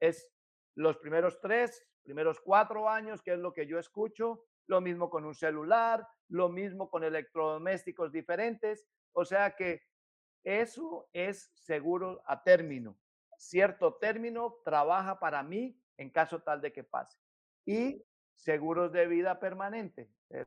Es 0.00 0.30
los 0.74 0.98
primeros 0.98 1.40
tres, 1.40 1.86
primeros 2.02 2.40
cuatro 2.40 2.88
años, 2.88 3.22
que 3.22 3.32
es 3.32 3.38
lo 3.38 3.52
que 3.52 3.66
yo 3.66 3.78
escucho, 3.78 4.44
lo 4.66 4.80
mismo 4.80 5.08
con 5.08 5.24
un 5.24 5.34
celular, 5.34 6.06
lo 6.28 6.48
mismo 6.48 6.90
con 6.90 7.04
electrodomésticos 7.04 8.12
diferentes. 8.12 8.86
O 9.12 9.24
sea 9.24 9.54
que 9.56 9.82
eso 10.42 11.08
es 11.12 11.52
seguro 11.54 12.22
a 12.26 12.42
término 12.42 12.98
cierto 13.48 13.94
término, 13.94 14.56
trabaja 14.64 15.18
para 15.18 15.42
mí 15.42 15.78
en 15.96 16.10
caso 16.10 16.40
tal 16.42 16.60
de 16.60 16.72
que 16.72 16.84
pase. 16.84 17.18
Y 17.64 18.02
seguros 18.34 18.92
de 18.92 19.06
vida 19.06 19.38
permanente. 19.38 20.10
Eh 20.30 20.44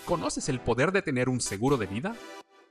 ¿Conoces 0.06 0.50
el 0.50 0.60
poder 0.60 0.92
de 0.92 1.02
tener 1.02 1.30
un 1.30 1.40
seguro 1.40 1.78
de 1.78 1.86
vida? 1.86 2.16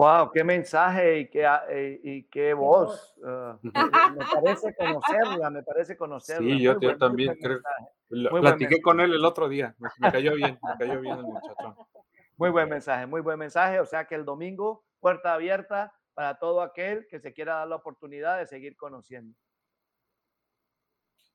Wow, 0.01 0.31
qué 0.33 0.43
mensaje 0.43 1.19
y 1.19 1.29
qué, 1.29 1.45
ah, 1.45 1.63
eh, 1.69 2.01
y 2.03 2.23
qué 2.23 2.55
voz. 2.55 3.15
Ah, 3.23 3.59
me 4.17 4.25
parece 4.33 4.75
conocerla, 4.75 5.51
me 5.51 5.63
parece 5.63 5.95
conocerla. 5.95 6.57
Sí, 6.57 6.63
yo, 6.63 6.79
también 6.97 7.37
creo. 7.39 7.61
platiqué 8.41 8.81
con 8.81 8.99
él 9.03 9.13
el 9.13 9.27
otro 9.27 9.47
día, 9.47 9.77
me, 9.99 10.11
cayó 10.11 10.35
bien, 10.37 10.59
me 10.63 10.79
cayó 10.79 11.03
bien 11.03 11.19
el 11.19 11.25
muchacho. 11.25 11.77
Muy 12.39 12.49
buen 12.49 12.71
mensaje, 12.71 13.05
muy 13.05 13.21
buen 13.21 13.39
mensaje. 13.39 13.79
O 13.79 13.85
sea 13.85 14.07
que 14.07 14.15
el 14.15 14.25
domingo, 14.25 14.87
puerta 15.01 15.35
abierta 15.35 15.93
para 16.15 16.39
todo 16.39 16.63
aquel 16.63 17.07
que 17.11 17.21
se 17.21 17.35
quiera 17.35 17.57
dar 17.57 17.69
la 17.69 17.77
oportunidad 17.77 18.39
de 18.39 18.47
seguir 18.47 18.77
conociendo. 18.77 19.37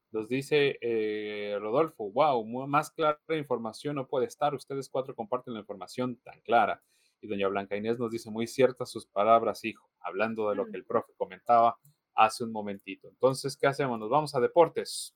Nos 0.10 0.28
dice 0.28 0.80
eh, 0.82 1.56
Rodolfo, 1.62 2.10
wow, 2.10 2.43
más 2.65 2.89
clara 2.89 3.19
información 3.30 3.97
no 3.97 4.08
puede 4.08 4.25
estar. 4.25 4.56
Ustedes 4.56 4.89
cuatro 4.89 5.13
comparten 5.13 5.54
la 5.54 5.60
información 5.60 6.15
tan 6.23 6.41
clara. 6.41 6.82
Y 7.25 7.27
doña 7.27 7.47
Blanca 7.47 7.75
Inés 7.75 7.97
nos 7.97 8.11
dice 8.11 8.29
muy 8.29 8.45
ciertas 8.45 8.91
sus 8.91 9.07
palabras, 9.07 9.65
hijo, 9.65 9.89
hablando 9.99 10.47
de 10.47 10.55
lo 10.55 10.67
que 10.67 10.77
el 10.77 10.85
profe 10.85 11.11
comentaba 11.17 11.75
hace 12.13 12.43
un 12.43 12.51
momentito. 12.51 13.07
Entonces, 13.09 13.57
¿qué 13.57 13.65
hacemos? 13.65 13.97
Nos 13.97 14.11
vamos 14.11 14.35
a 14.35 14.39
deportes. 14.39 15.15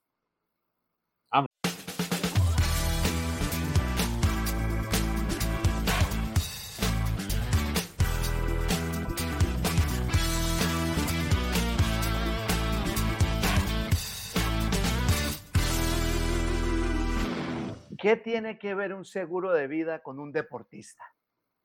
¿Qué 18.01 18.15
tiene 18.15 18.57
que 18.57 18.73
ver 18.73 18.95
un 18.95 19.05
seguro 19.05 19.51
de 19.51 19.67
vida 19.67 20.01
con 20.01 20.19
un 20.19 20.31
deportista? 20.31 21.03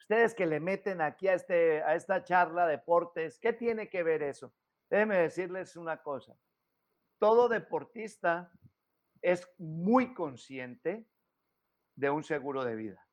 Ustedes 0.05 0.35
que 0.35 0.45
le 0.45 0.61
meten 0.61 1.01
aquí 1.01 1.29
a, 1.29 1.33
este, 1.33 1.83
a 1.83 1.95
esta 1.95 2.23
charla 2.23 2.67
deportes, 2.67 3.39
¿qué 3.39 3.55
tiene 3.55 3.89
que 3.89 4.03
ver 4.03 4.23
eso? 4.23 4.53
Déjenme 4.91 5.17
decirles 5.17 5.77
una 5.77 6.03
cosa. 6.03 6.37
Todo 7.19 7.49
deportista 7.49 8.53
es 9.23 9.51
muy 9.57 10.13
consciente 10.13 11.09
de 11.97 12.11
un 12.11 12.23
seguro 12.23 12.67
de 12.67 12.77
vida. 12.77 13.09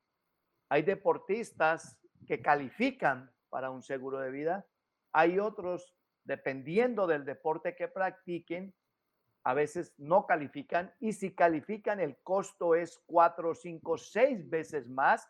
Hay 0.68 0.82
deportistas 0.82 1.98
que 2.28 2.42
califican 2.42 3.34
para 3.48 3.72
un 3.72 3.84
seguro 3.84 4.20
de 4.20 4.32
vida. 4.32 4.68
Hay 5.14 5.40
otros, 5.40 5.96
dependiendo 6.26 7.08
del 7.08 7.24
deporte 7.24 7.74
que 7.74 7.88
practiquen, 7.88 8.76
a 9.46 9.54
veces 9.54 9.94
no 9.98 10.28
califican 10.28 10.94
y 11.00 11.14
si 11.14 11.34
califican 11.34 12.02
el 12.02 12.18
costo 12.22 12.76
es 12.76 13.02
cuatro, 13.06 13.56
cinco, 13.56 13.98
seis 13.98 14.50
veces 14.50 14.90
más 14.90 15.26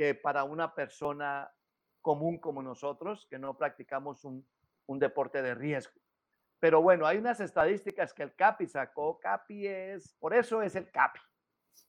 que 0.00 0.14
para 0.14 0.44
una 0.44 0.74
persona 0.74 1.52
común 2.00 2.38
como 2.38 2.62
nosotros, 2.62 3.26
que 3.28 3.38
no 3.38 3.58
practicamos 3.58 4.24
un, 4.24 4.46
deporte 4.98 5.42
de 5.42 5.54
riesgo. 5.54 5.92
Pero 6.58 6.80
bueno, 6.80 7.06
hay 7.06 7.18
unas 7.18 7.38
estadísticas 7.38 8.14
que 8.14 8.22
el 8.22 8.34
CAPI 8.34 8.66
sacó. 8.66 9.20
CAPI 9.20 9.66
es, 9.66 10.14
por 10.14 10.32
eso 10.32 10.62
es 10.62 10.74
el 10.74 10.90
CAPI, 10.90 11.20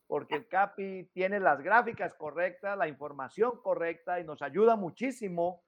porque 0.06 0.34
el 0.34 0.46
CAPI 0.46 1.04
tiene 1.14 1.40
las 1.40 1.62
gráficas 1.62 2.12
correctas, 2.12 2.76
la 2.76 2.86
información 2.86 3.62
correcta 3.62 4.20
y 4.20 4.24
nos 4.24 4.42
ayuda 4.42 4.76
muchísimo 4.76 5.64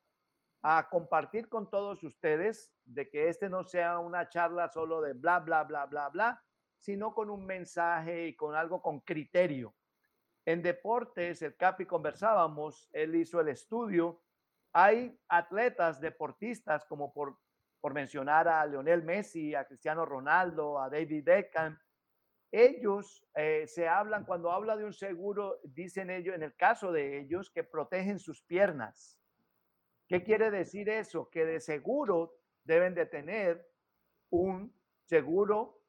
a 0.61 0.91
compartir 0.91 1.49
con 1.49 1.71
todos 1.71 2.05
ustedes 2.05 2.71
de 2.85 3.09
que 3.09 3.31
este 3.31 3.49
no 3.49 3.65
sea 3.65 4.01
una 4.01 4.29
charla 4.29 4.69
solo 4.69 5.01
de 5.01 5.15
bla, 5.15 5.41
bla, 5.41 5.65
bla, 5.65 5.87
bla, 5.87 6.11
bla, 6.11 6.43
sino 6.79 7.15
con 7.15 7.31
un 7.31 7.47
mensaje 7.47 8.27
y 8.27 8.37
con 8.37 8.55
algo 8.55 8.83
con 8.83 9.01
criterio. 9.01 9.75
En 10.47 10.63
deportes, 10.63 11.41
el 11.43 11.57
Capi 11.57 11.87
conversábamos, 11.87 12.89
él 12.93 13.15
hizo 13.15 13.41
el 13.41 13.49
estudio. 13.49 14.23
Hay 14.73 15.19
atletas, 15.29 16.01
deportistas, 16.01 16.85
como 16.85 17.13
por, 17.13 17.39
por 17.81 17.95
mencionar 17.95 18.49
a 18.49 18.67
Lionel 18.67 19.03
Messi, 19.03 19.55
a 19.55 19.65
Cristiano 19.65 20.05
Ronaldo, 20.05 20.79
a 20.79 20.91
David 20.91 21.25
Beckham. 21.25 21.79
Ellos 22.51 23.27
eh, 23.35 23.67
se 23.67 23.89
hablan, 23.89 24.25
cuando 24.25 24.53
habla 24.53 24.77
de 24.77 24.85
un 24.85 24.93
seguro, 24.93 25.61
dicen 25.65 26.11
ellos, 26.11 26.35
en 26.35 26.43
el 26.43 26.55
caso 26.55 26.93
de 26.93 27.21
ellos, 27.21 27.51
que 27.51 27.65
protegen 27.65 28.19
sus 28.19 28.43
piernas. 28.43 29.21
¿Qué 30.07 30.23
quiere 30.23 30.51
decir 30.51 30.89
eso? 30.89 31.31
Que 31.31 31.47
de 31.47 31.61
seguro 31.61 32.37
deben 32.63 32.95
de 32.95 33.07
tener 33.07 33.67
un 34.31 34.73
seguro 35.05 35.81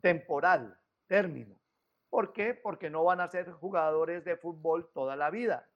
temporal, 0.00 0.78
término. 1.06 1.61
¿Por 2.12 2.34
qué? 2.34 2.52
Porque 2.52 2.90
no 2.90 3.04
van 3.04 3.22
a 3.22 3.28
ser 3.28 3.50
jugadores 3.52 4.22
de 4.22 4.36
fútbol 4.36 4.90
toda 4.92 5.16
la 5.16 5.30
vida. 5.30 5.70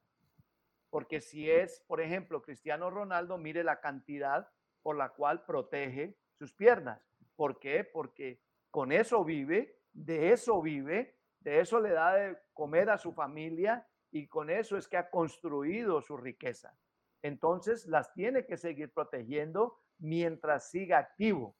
Porque 0.90 1.22
si 1.22 1.50
es, 1.50 1.82
por 1.88 1.98
ejemplo, 1.98 2.42
Cristiano 2.42 2.90
Ronaldo, 2.90 3.38
mire 3.38 3.64
la 3.64 3.80
cantidad 3.80 4.46
por 4.82 4.98
la 4.98 5.14
cual 5.14 5.46
protege 5.46 6.18
sus 6.34 6.52
piernas. 6.52 7.00
¿Por 7.36 7.58
qué? 7.58 7.84
Porque 7.84 8.42
con 8.70 8.92
eso 8.92 9.24
vive, 9.24 9.80
de 9.94 10.34
eso 10.34 10.60
vive, 10.60 11.18
de 11.40 11.60
eso 11.60 11.80
le 11.80 11.92
da 11.92 12.12
de 12.12 12.38
comer 12.52 12.90
a 12.90 12.98
su 12.98 13.14
familia 13.14 13.88
y 14.10 14.28
con 14.28 14.50
eso 14.50 14.76
es 14.76 14.86
que 14.88 14.98
ha 14.98 15.08
construido 15.08 16.02
su 16.02 16.18
riqueza. 16.18 16.76
Entonces 17.22 17.86
las 17.86 18.12
tiene 18.12 18.44
que 18.44 18.58
seguir 18.58 18.92
protegiendo 18.92 19.80
mientras 19.96 20.70
siga 20.70 20.98
activo. 20.98 21.56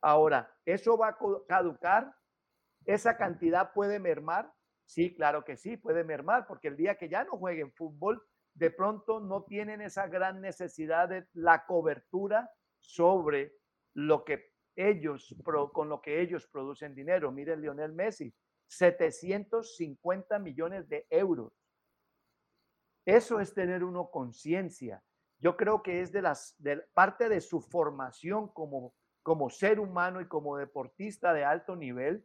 Ahora, 0.00 0.50
¿eso 0.64 0.96
va 0.96 1.08
a 1.08 1.18
caducar? 1.46 2.16
¿Esa 2.86 3.16
cantidad 3.16 3.72
puede 3.72 3.98
mermar? 3.98 4.52
Sí, 4.84 5.14
claro 5.14 5.44
que 5.44 5.56
sí, 5.56 5.76
puede 5.76 6.04
mermar, 6.04 6.46
porque 6.46 6.68
el 6.68 6.76
día 6.76 6.96
que 6.96 7.08
ya 7.08 7.24
no 7.24 7.38
jueguen 7.38 7.72
fútbol, 7.72 8.22
de 8.54 8.70
pronto 8.70 9.20
no 9.20 9.44
tienen 9.44 9.80
esa 9.80 10.06
gran 10.06 10.40
necesidad 10.40 11.08
de 11.08 11.26
la 11.32 11.64
cobertura 11.66 12.50
sobre 12.78 13.56
lo 13.94 14.24
que 14.24 14.52
ellos, 14.76 15.34
con 15.72 15.88
lo 15.88 16.00
que 16.00 16.20
ellos 16.20 16.46
producen 16.46 16.94
dinero. 16.94 17.32
Miren 17.32 17.60
Lionel 17.60 17.92
Messi, 17.92 18.34
750 18.68 20.38
millones 20.38 20.88
de 20.88 21.06
euros. 21.10 21.52
Eso 23.06 23.40
es 23.40 23.54
tener 23.54 23.84
uno 23.84 24.10
conciencia. 24.10 25.02
Yo 25.38 25.56
creo 25.56 25.82
que 25.82 26.00
es 26.00 26.12
de 26.12 26.22
las 26.22 26.56
parte 26.94 27.28
de 27.28 27.40
su 27.40 27.60
formación 27.60 28.48
como 28.48 28.94
como 29.24 29.48
ser 29.48 29.80
humano 29.80 30.20
y 30.20 30.28
como 30.28 30.58
deportista 30.58 31.32
de 31.32 31.44
alto 31.44 31.74
nivel. 31.74 32.24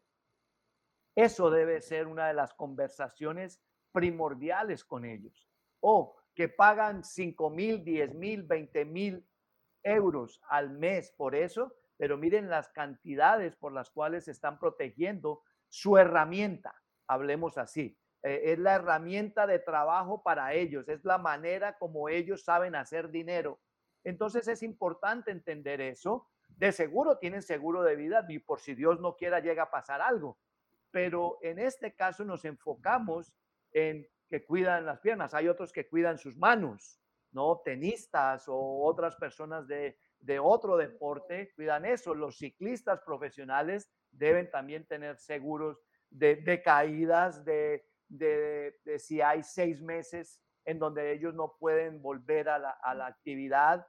Eso 1.16 1.50
debe 1.50 1.82
ser 1.82 2.08
una 2.08 2.28
de 2.28 2.34
las 2.34 2.54
conversaciones 2.54 3.62
primordiales 3.92 4.86
con 4.86 5.06
ellos. 5.06 5.50
O 5.82 6.16
que 6.36 6.50
pagan 6.50 7.04
5 7.04 7.50
mil, 7.50 7.84
10 7.84 8.14
mil, 8.14 8.44
20 8.44 8.86
mil 8.86 9.28
euros 9.84 10.42
al 10.50 10.70
mes 10.70 11.12
por 11.12 11.36
eso, 11.36 11.74
pero 11.98 12.18
miren 12.18 12.50
las 12.50 12.70
cantidades 12.70 13.56
por 13.56 13.74
las 13.74 13.90
cuales 13.90 14.28
están 14.28 14.60
protegiendo 14.60 15.42
su 15.68 15.98
herramienta, 15.98 16.74
hablemos 17.08 17.58
así. 17.58 17.98
Eh, 18.24 18.54
es 18.54 18.60
la 18.60 18.76
herramienta 18.76 19.48
de 19.48 19.60
trabajo 19.60 20.24
para 20.24 20.54
ellos, 20.54 20.88
es 20.90 21.04
la 21.06 21.18
manera 21.18 21.78
como 21.78 22.10
ellos 22.10 22.44
saben 22.44 22.76
hacer 22.76 23.10
dinero. 23.10 23.60
Entonces 24.04 24.48
es 24.48 24.64
importante 24.64 25.32
entender 25.32 25.82
eso. 25.82 26.28
De 26.48 26.72
seguro 26.72 27.18
tienen 27.18 27.42
seguro 27.42 27.84
de 27.84 27.96
vida 27.96 28.26
y 28.28 28.40
por 28.40 28.60
si 28.60 28.76
Dios 28.76 29.00
no 29.00 29.16
quiera 29.16 29.40
llega 29.40 29.64
a 29.64 29.72
pasar 29.72 30.02
algo. 30.02 30.38
Pero 30.92 31.38
en 31.42 31.60
este 31.60 31.96
caso 31.96 32.24
nos 32.24 32.46
enfocamos 32.46 33.34
en 33.72 34.08
que 34.28 34.46
cuidan 34.46 34.86
las 34.86 35.00
piernas. 35.00 35.34
Hay 35.34 35.48
otros 35.48 35.72
que 35.72 35.88
cuidan 35.88 36.18
sus 36.18 36.38
manos, 36.38 37.02
¿no? 37.32 37.62
Tenistas 37.64 38.48
o 38.48 38.84
otras 38.84 39.16
personas 39.16 39.68
de, 39.68 39.98
de 40.20 40.40
otro 40.40 40.78
deporte 40.78 41.52
cuidan 41.56 41.86
eso. 41.86 42.14
Los 42.14 42.38
ciclistas 42.38 43.02
profesionales 43.02 43.92
deben 44.12 44.50
también 44.50 44.86
tener 44.86 45.18
seguros 45.18 45.82
de, 46.10 46.62
caídas, 46.64 47.44
de, 47.46 47.86
de, 48.08 48.76
si 48.98 49.22
hay 49.22 49.44
seis 49.44 49.82
meses 49.82 50.42
en 50.66 50.80
donde 50.80 51.12
ellos 51.12 51.34
no 51.34 51.56
pueden 51.60 52.02
volver 52.02 52.50
a 52.50 52.60
la 52.60 53.06
actividad. 53.08 53.86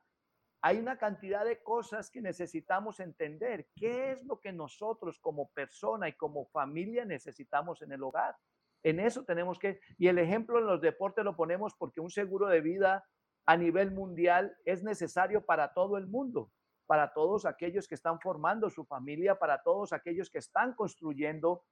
Hay 0.62 0.78
una 0.78 0.98
cantidad 0.98 1.44
de 1.44 1.62
cosas 1.62 2.10
que 2.10 2.20
necesitamos 2.20 3.00
entender. 3.00 3.68
¿Qué 3.74 4.12
es 4.12 4.24
lo 4.24 4.40
que 4.40 4.52
nosotros 4.52 5.18
como 5.18 5.48
persona 5.50 6.08
y 6.08 6.12
como 6.12 6.46
familia 6.46 7.04
necesitamos 7.04 7.80
en 7.82 7.92
el 7.92 8.02
hogar? 8.02 8.36
En 8.82 9.00
eso 9.00 9.24
tenemos 9.24 9.58
que, 9.58 9.80
y 9.98 10.08
el 10.08 10.18
ejemplo 10.18 10.58
en 10.58 10.66
los 10.66 10.80
deportes 10.80 11.24
lo 11.24 11.36
ponemos 11.36 11.74
porque 11.74 12.00
un 12.00 12.10
seguro 12.10 12.46
de 12.48 12.60
vida 12.60 13.04
a 13.46 13.56
nivel 13.56 13.90
mundial 13.90 14.56
es 14.64 14.82
necesario 14.82 15.44
para 15.44 15.72
todo 15.72 15.96
el 15.96 16.06
mundo, 16.06 16.50
para 16.86 17.12
todos 17.12 17.46
aquellos 17.46 17.88
que 17.88 17.94
están 17.94 18.20
formando 18.20 18.68
su 18.70 18.84
familia, 18.84 19.38
para 19.38 19.62
todos 19.62 19.92
aquellos 19.92 20.30
que 20.30 20.38
están 20.38 20.74
construyendo 20.74 21.64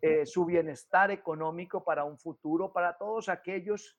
eh, 0.00 0.26
su 0.26 0.44
bienestar 0.44 1.10
económico 1.10 1.82
para 1.82 2.04
un 2.04 2.18
futuro, 2.18 2.72
para 2.72 2.96
todos 2.96 3.28
aquellos 3.28 3.98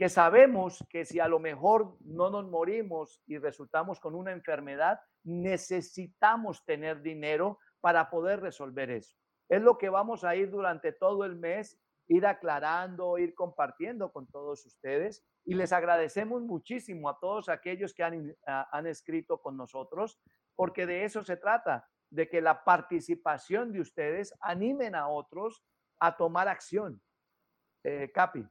que 0.00 0.08
sabemos 0.08 0.82
que 0.88 1.04
si 1.04 1.20
a 1.20 1.28
lo 1.28 1.38
mejor 1.38 1.98
no 2.00 2.30
nos 2.30 2.48
morimos 2.48 3.22
y 3.26 3.36
resultamos 3.36 4.00
con 4.00 4.14
una 4.14 4.32
enfermedad, 4.32 4.98
necesitamos 5.24 6.64
tener 6.64 7.02
dinero 7.02 7.58
para 7.82 8.08
poder 8.08 8.40
resolver 8.40 8.90
eso. 8.90 9.14
Es 9.50 9.60
lo 9.60 9.76
que 9.76 9.90
vamos 9.90 10.24
a 10.24 10.34
ir 10.34 10.50
durante 10.50 10.92
todo 10.92 11.26
el 11.26 11.36
mes 11.36 11.78
ir 12.08 12.24
aclarando, 12.24 13.18
ir 13.18 13.34
compartiendo 13.34 14.10
con 14.10 14.26
todos 14.26 14.64
ustedes. 14.64 15.22
Y 15.44 15.52
les 15.52 15.70
agradecemos 15.70 16.40
muchísimo 16.40 17.10
a 17.10 17.18
todos 17.20 17.50
aquellos 17.50 17.92
que 17.92 18.02
han, 18.02 18.34
han 18.46 18.86
escrito 18.86 19.42
con 19.42 19.58
nosotros, 19.58 20.18
porque 20.56 20.86
de 20.86 21.04
eso 21.04 21.22
se 21.22 21.36
trata, 21.36 21.86
de 22.08 22.26
que 22.26 22.40
la 22.40 22.64
participación 22.64 23.70
de 23.70 23.82
ustedes 23.82 24.32
animen 24.40 24.94
a 24.94 25.08
otros 25.08 25.62
a 25.98 26.16
tomar 26.16 26.48
acción. 26.48 27.02
Eh, 27.84 28.10
Capi. 28.14 28.48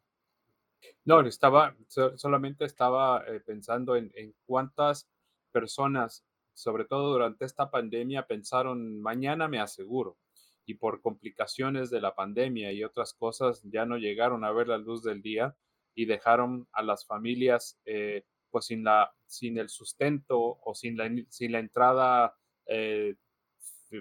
No, 1.06 1.22
estaba, 1.22 1.76
solamente 1.88 2.66
estaba 2.66 3.24
eh, 3.28 3.40
pensando 3.40 3.96
en, 3.96 4.12
en 4.16 4.34
cuántas 4.46 5.10
personas, 5.52 6.26
sobre 6.54 6.86
todo 6.86 7.12
durante 7.12 7.46
esta 7.46 7.70
pandemia, 7.70 8.28
pensaron, 8.28 9.02
mañana 9.02 9.48
me 9.48 9.60
aseguro 9.60 10.18
y 10.66 10.76
por 10.76 11.02
complicaciones 11.02 11.90
de 11.90 12.00
la 12.00 12.14
pandemia 12.14 12.72
y 12.72 12.84
otras 12.84 13.14
cosas 13.14 13.62
ya 13.64 13.86
no 13.86 13.98
llegaron 13.98 14.44
a 14.44 14.52
ver 14.52 14.68
la 14.68 14.78
luz 14.78 15.02
del 15.02 15.22
día 15.22 15.56
y 15.96 16.06
dejaron 16.06 16.68
a 16.72 16.84
las 16.84 17.06
familias 17.06 17.80
eh, 17.86 18.24
pues 18.52 18.66
sin, 18.66 18.84
la, 18.84 19.12
sin 19.26 19.58
el 19.58 19.70
sustento 19.70 20.40
o 20.40 20.76
sin 20.76 20.96
la, 20.96 21.10
sin 21.30 21.52
la 21.52 21.60
entrada 21.60 22.36
eh, 22.68 23.16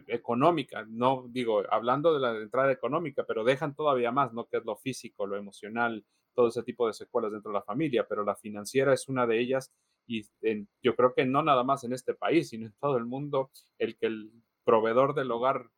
económica. 0.09 0.85
No 0.87 1.27
digo, 1.31 1.63
hablando 1.71 2.13
de 2.13 2.21
la 2.21 2.37
entrada 2.37 2.71
económica, 2.71 3.25
pero 3.27 3.45
dejan 3.45 3.75
todavía 3.75 4.13
más, 4.13 4.33
¿no? 4.33 4.47
Que 4.47 4.59
es 4.59 4.65
lo 4.65 4.77
físico, 4.77 5.27
lo 5.27 5.37
emocional, 5.37 6.05
todo 6.39 6.47
ese 6.47 6.63
tipo 6.63 6.87
de 6.87 6.93
secuelas 6.93 7.33
dentro 7.33 7.51
de 7.51 7.59
la 7.59 7.65
familia, 7.65 8.07
pero 8.09 8.23
la 8.23 8.37
financiera 8.37 8.95
es 8.95 9.09
una 9.09 9.27
de 9.27 9.41
ellas 9.41 9.73
y 10.07 10.25
yo 10.81 10.95
creo 10.95 11.13
que 11.13 11.27
no 11.27 11.43
nada 11.43 11.65
más 11.65 11.83
en 11.83 11.93
este 11.93 12.15
país, 12.15 12.51
sino 12.51 12.67
en 12.67 12.75
todo 12.79 12.97
el 12.97 13.07
mundo, 13.07 13.51
el 13.77 13.99
que 13.99 14.07
el 14.07 14.31
proveedor 14.63 15.17
del 15.17 15.33
hogar 15.33 15.69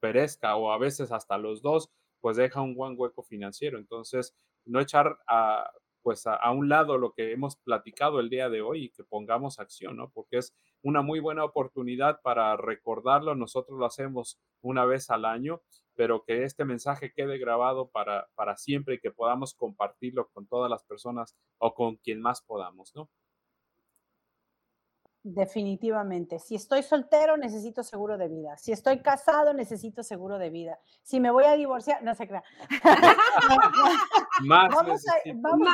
perezca 0.00 0.56
o 0.56 0.72
a 0.72 0.78
veces 0.78 1.12
hasta 1.12 1.38
los 1.38 1.62
dos, 1.62 1.92
pues 2.20 2.36
deja 2.36 2.60
un 2.60 2.74
buen 2.74 2.94
hueco 2.96 3.22
financiero. 3.22 3.78
Entonces, 3.78 4.34
no 4.64 4.80
echar 4.80 5.20
a, 5.28 5.70
pues 6.02 6.26
a, 6.26 6.50
un 6.50 6.68
lado 6.68 6.98
lo 6.98 7.12
que 7.12 7.30
hemos 7.30 7.54
platicado 7.54 8.18
el 8.18 8.30
día 8.30 8.48
de 8.48 8.60
hoy 8.60 8.86
y 8.86 8.90
que 8.90 9.04
pongamos 9.04 9.60
acción, 9.60 9.96
¿no? 9.96 10.10
Porque 10.10 10.38
es 10.38 10.52
una 10.82 11.02
muy 11.02 11.20
buena 11.20 11.44
oportunidad 11.44 12.20
para 12.20 12.56
recordarlo. 12.56 13.36
Nosotros 13.36 13.78
lo 13.78 13.86
hacemos 13.86 14.40
una 14.60 14.84
vez 14.86 15.08
al 15.10 15.24
año, 15.24 15.62
pero 15.98 16.22
que 16.22 16.44
este 16.44 16.64
mensaje 16.64 17.12
quede 17.12 17.38
grabado 17.38 17.88
para, 17.88 18.28
para 18.36 18.56
siempre 18.56 18.94
y 18.94 18.98
que 19.00 19.10
podamos 19.10 19.52
compartirlo 19.52 20.28
con 20.28 20.46
todas 20.46 20.70
las 20.70 20.84
personas 20.84 21.36
o 21.58 21.74
con 21.74 21.96
quien 21.96 22.20
más 22.20 22.40
podamos, 22.40 22.92
¿no? 22.94 23.10
Definitivamente. 25.30 26.38
Si 26.38 26.54
estoy 26.54 26.82
soltero, 26.82 27.36
necesito 27.36 27.82
seguro 27.82 28.16
de 28.16 28.28
vida. 28.28 28.56
Si 28.56 28.72
estoy 28.72 29.02
casado, 29.02 29.52
necesito 29.52 30.02
seguro 30.02 30.38
de 30.38 30.48
vida. 30.48 30.78
Si 31.02 31.20
me 31.20 31.30
voy 31.30 31.44
a 31.44 31.52
divorciar, 31.52 32.02
no 32.02 32.14
se 32.14 32.26
crea. 32.26 32.42
más, 34.40 34.70
más, 34.74 35.68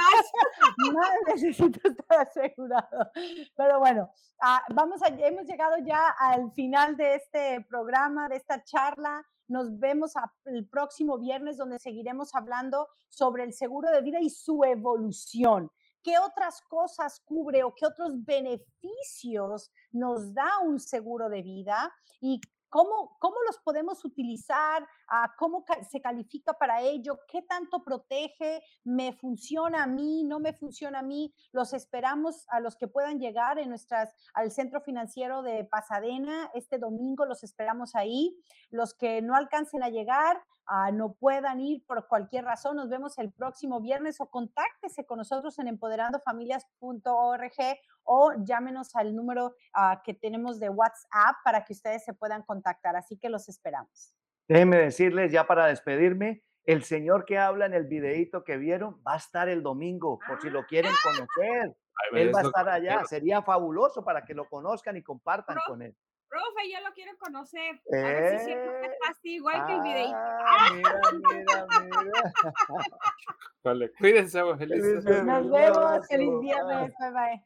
necesito 1.28 1.88
estar 1.88 2.18
asegurado. 2.18 3.12
Pero 3.54 3.78
bueno, 3.78 4.10
ah, 4.40 4.60
vamos 4.74 5.00
a, 5.04 5.06
hemos 5.06 5.46
llegado 5.46 5.76
ya 5.86 6.08
al 6.18 6.50
final 6.50 6.96
de 6.96 7.14
este 7.14 7.64
programa, 7.68 8.28
de 8.28 8.36
esta 8.36 8.64
charla. 8.64 9.24
Nos 9.46 9.78
vemos 9.78 10.14
el 10.46 10.66
próximo 10.66 11.16
viernes 11.16 11.58
donde 11.58 11.78
seguiremos 11.78 12.34
hablando 12.34 12.88
sobre 13.08 13.44
el 13.44 13.52
seguro 13.52 13.88
de 13.92 14.02
vida 14.02 14.18
y 14.20 14.30
su 14.30 14.64
evolución 14.64 15.70
qué 16.04 16.18
otras 16.18 16.60
cosas 16.68 17.20
cubre 17.24 17.64
o 17.64 17.74
qué 17.74 17.86
otros 17.86 18.24
beneficios 18.24 19.72
nos 19.90 20.32
da 20.32 20.60
un 20.60 20.78
seguro 20.78 21.28
de 21.28 21.42
vida 21.42 21.92
y 22.20 22.40
¿Cómo, 22.68 23.16
¿Cómo, 23.20 23.36
los 23.46 23.60
podemos 23.60 24.04
utilizar? 24.04 24.84
Ah, 25.16 25.32
¿Cómo 25.38 25.64
se 25.88 26.00
califica 26.00 26.54
para 26.54 26.80
ello? 26.80 27.20
¿Qué 27.28 27.42
tanto 27.42 27.84
protege? 27.84 28.64
¿Me 28.82 29.12
funciona 29.12 29.84
a 29.84 29.86
mí? 29.86 30.24
¿No 30.24 30.40
me 30.40 30.52
funciona 30.52 30.98
a 30.98 31.02
mí? 31.02 31.32
Los 31.52 31.72
esperamos 31.72 32.44
a 32.48 32.58
los 32.58 32.74
que 32.74 32.88
puedan 32.88 33.20
llegar 33.20 33.60
en 33.60 33.68
nuestras, 33.68 34.12
al 34.34 34.50
Centro 34.50 34.80
Financiero 34.80 35.42
de 35.42 35.64
Pasadena 35.66 36.50
este 36.52 36.78
domingo, 36.78 37.26
los 37.26 37.44
esperamos 37.44 37.94
ahí. 37.94 38.36
Los 38.70 38.92
que 38.92 39.22
no 39.22 39.36
alcancen 39.36 39.84
a 39.84 39.88
llegar, 39.88 40.42
Ah, 40.66 40.90
no 40.90 41.12
puedan 41.12 41.60
ir 41.60 41.84
por 41.84 42.08
cualquier 42.08 42.46
razón, 42.46 42.76
nos 42.76 42.88
vemos 42.88 43.18
el 43.18 43.30
próximo 43.30 43.82
viernes 43.82 44.18
o 44.22 44.30
contáctese 44.30 45.04
con 45.04 45.18
nosotros 45.18 45.58
en 45.58 45.68
empoderandofamilias.org 45.68 47.78
o 48.04 48.32
llámenos 48.38 48.96
al 48.96 49.14
número 49.14 49.56
ah, 49.74 50.00
que 50.02 50.14
tenemos 50.14 50.58
de 50.58 50.70
WhatsApp 50.70 51.36
para 51.44 51.66
que 51.66 51.74
ustedes 51.74 52.02
se 52.02 52.14
puedan 52.14 52.44
contactar. 52.44 52.96
Así 52.96 53.18
que 53.18 53.28
los 53.28 53.50
esperamos. 53.50 54.14
Déjenme 54.48 54.76
decirles 54.78 55.32
ya 55.32 55.46
para 55.46 55.66
despedirme 55.66 56.42
El 56.66 56.82
señor 56.84 57.24
que 57.26 57.38
habla 57.38 57.66
en 57.66 57.74
el 57.74 57.84
videíto 57.86 58.42
que 58.44 58.56
vieron 58.56 59.00
va 59.06 59.14
a 59.14 59.16
estar 59.18 59.48
el 59.48 59.62
domingo, 59.62 60.18
por 60.26 60.40
si 60.40 60.48
lo 60.50 60.64
quieren 60.66 60.92
conocer. 61.02 61.74
Ay, 62.12 62.22
Él 62.22 62.34
va 62.34 62.40
a 62.40 62.42
estar 62.42 62.68
allá. 62.68 62.92
quiero. 62.94 63.06
Sería 63.06 63.42
fabuloso 63.42 64.02
para 64.04 64.24
que 64.24 64.32
lo 64.34 64.48
conozcan 64.48 64.96
y 64.96 65.02
compartan 65.02 65.56
Pro- 65.56 65.64
con 65.66 65.82
él. 65.82 65.94
Profe, 66.28 66.68
yo 66.72 66.80
lo 66.88 66.92
quiero 66.94 67.12
conocer. 67.18 67.80
A 67.92 67.96
ver 67.96 68.28
si 68.30 68.36
es 68.36 68.44
cierto 68.46 68.70
que 68.80 68.86
Eh, 68.86 68.90
está 68.92 69.10
así, 69.10 69.34
igual 69.36 69.66
que 69.66 69.72
el 69.74 69.82
videito. 69.82 70.16
Ah, 70.16 70.68
mira, 70.74 71.00
mira, 71.12 71.66
mira. 72.02 72.32
Vale, 73.62 73.92
cuídense, 73.98 74.40
Nos 75.24 75.50
vemos. 75.50 76.06
Feliz 76.08 76.40
viernes. 76.40 76.92
Bye 76.98 77.10
bye. 77.12 77.44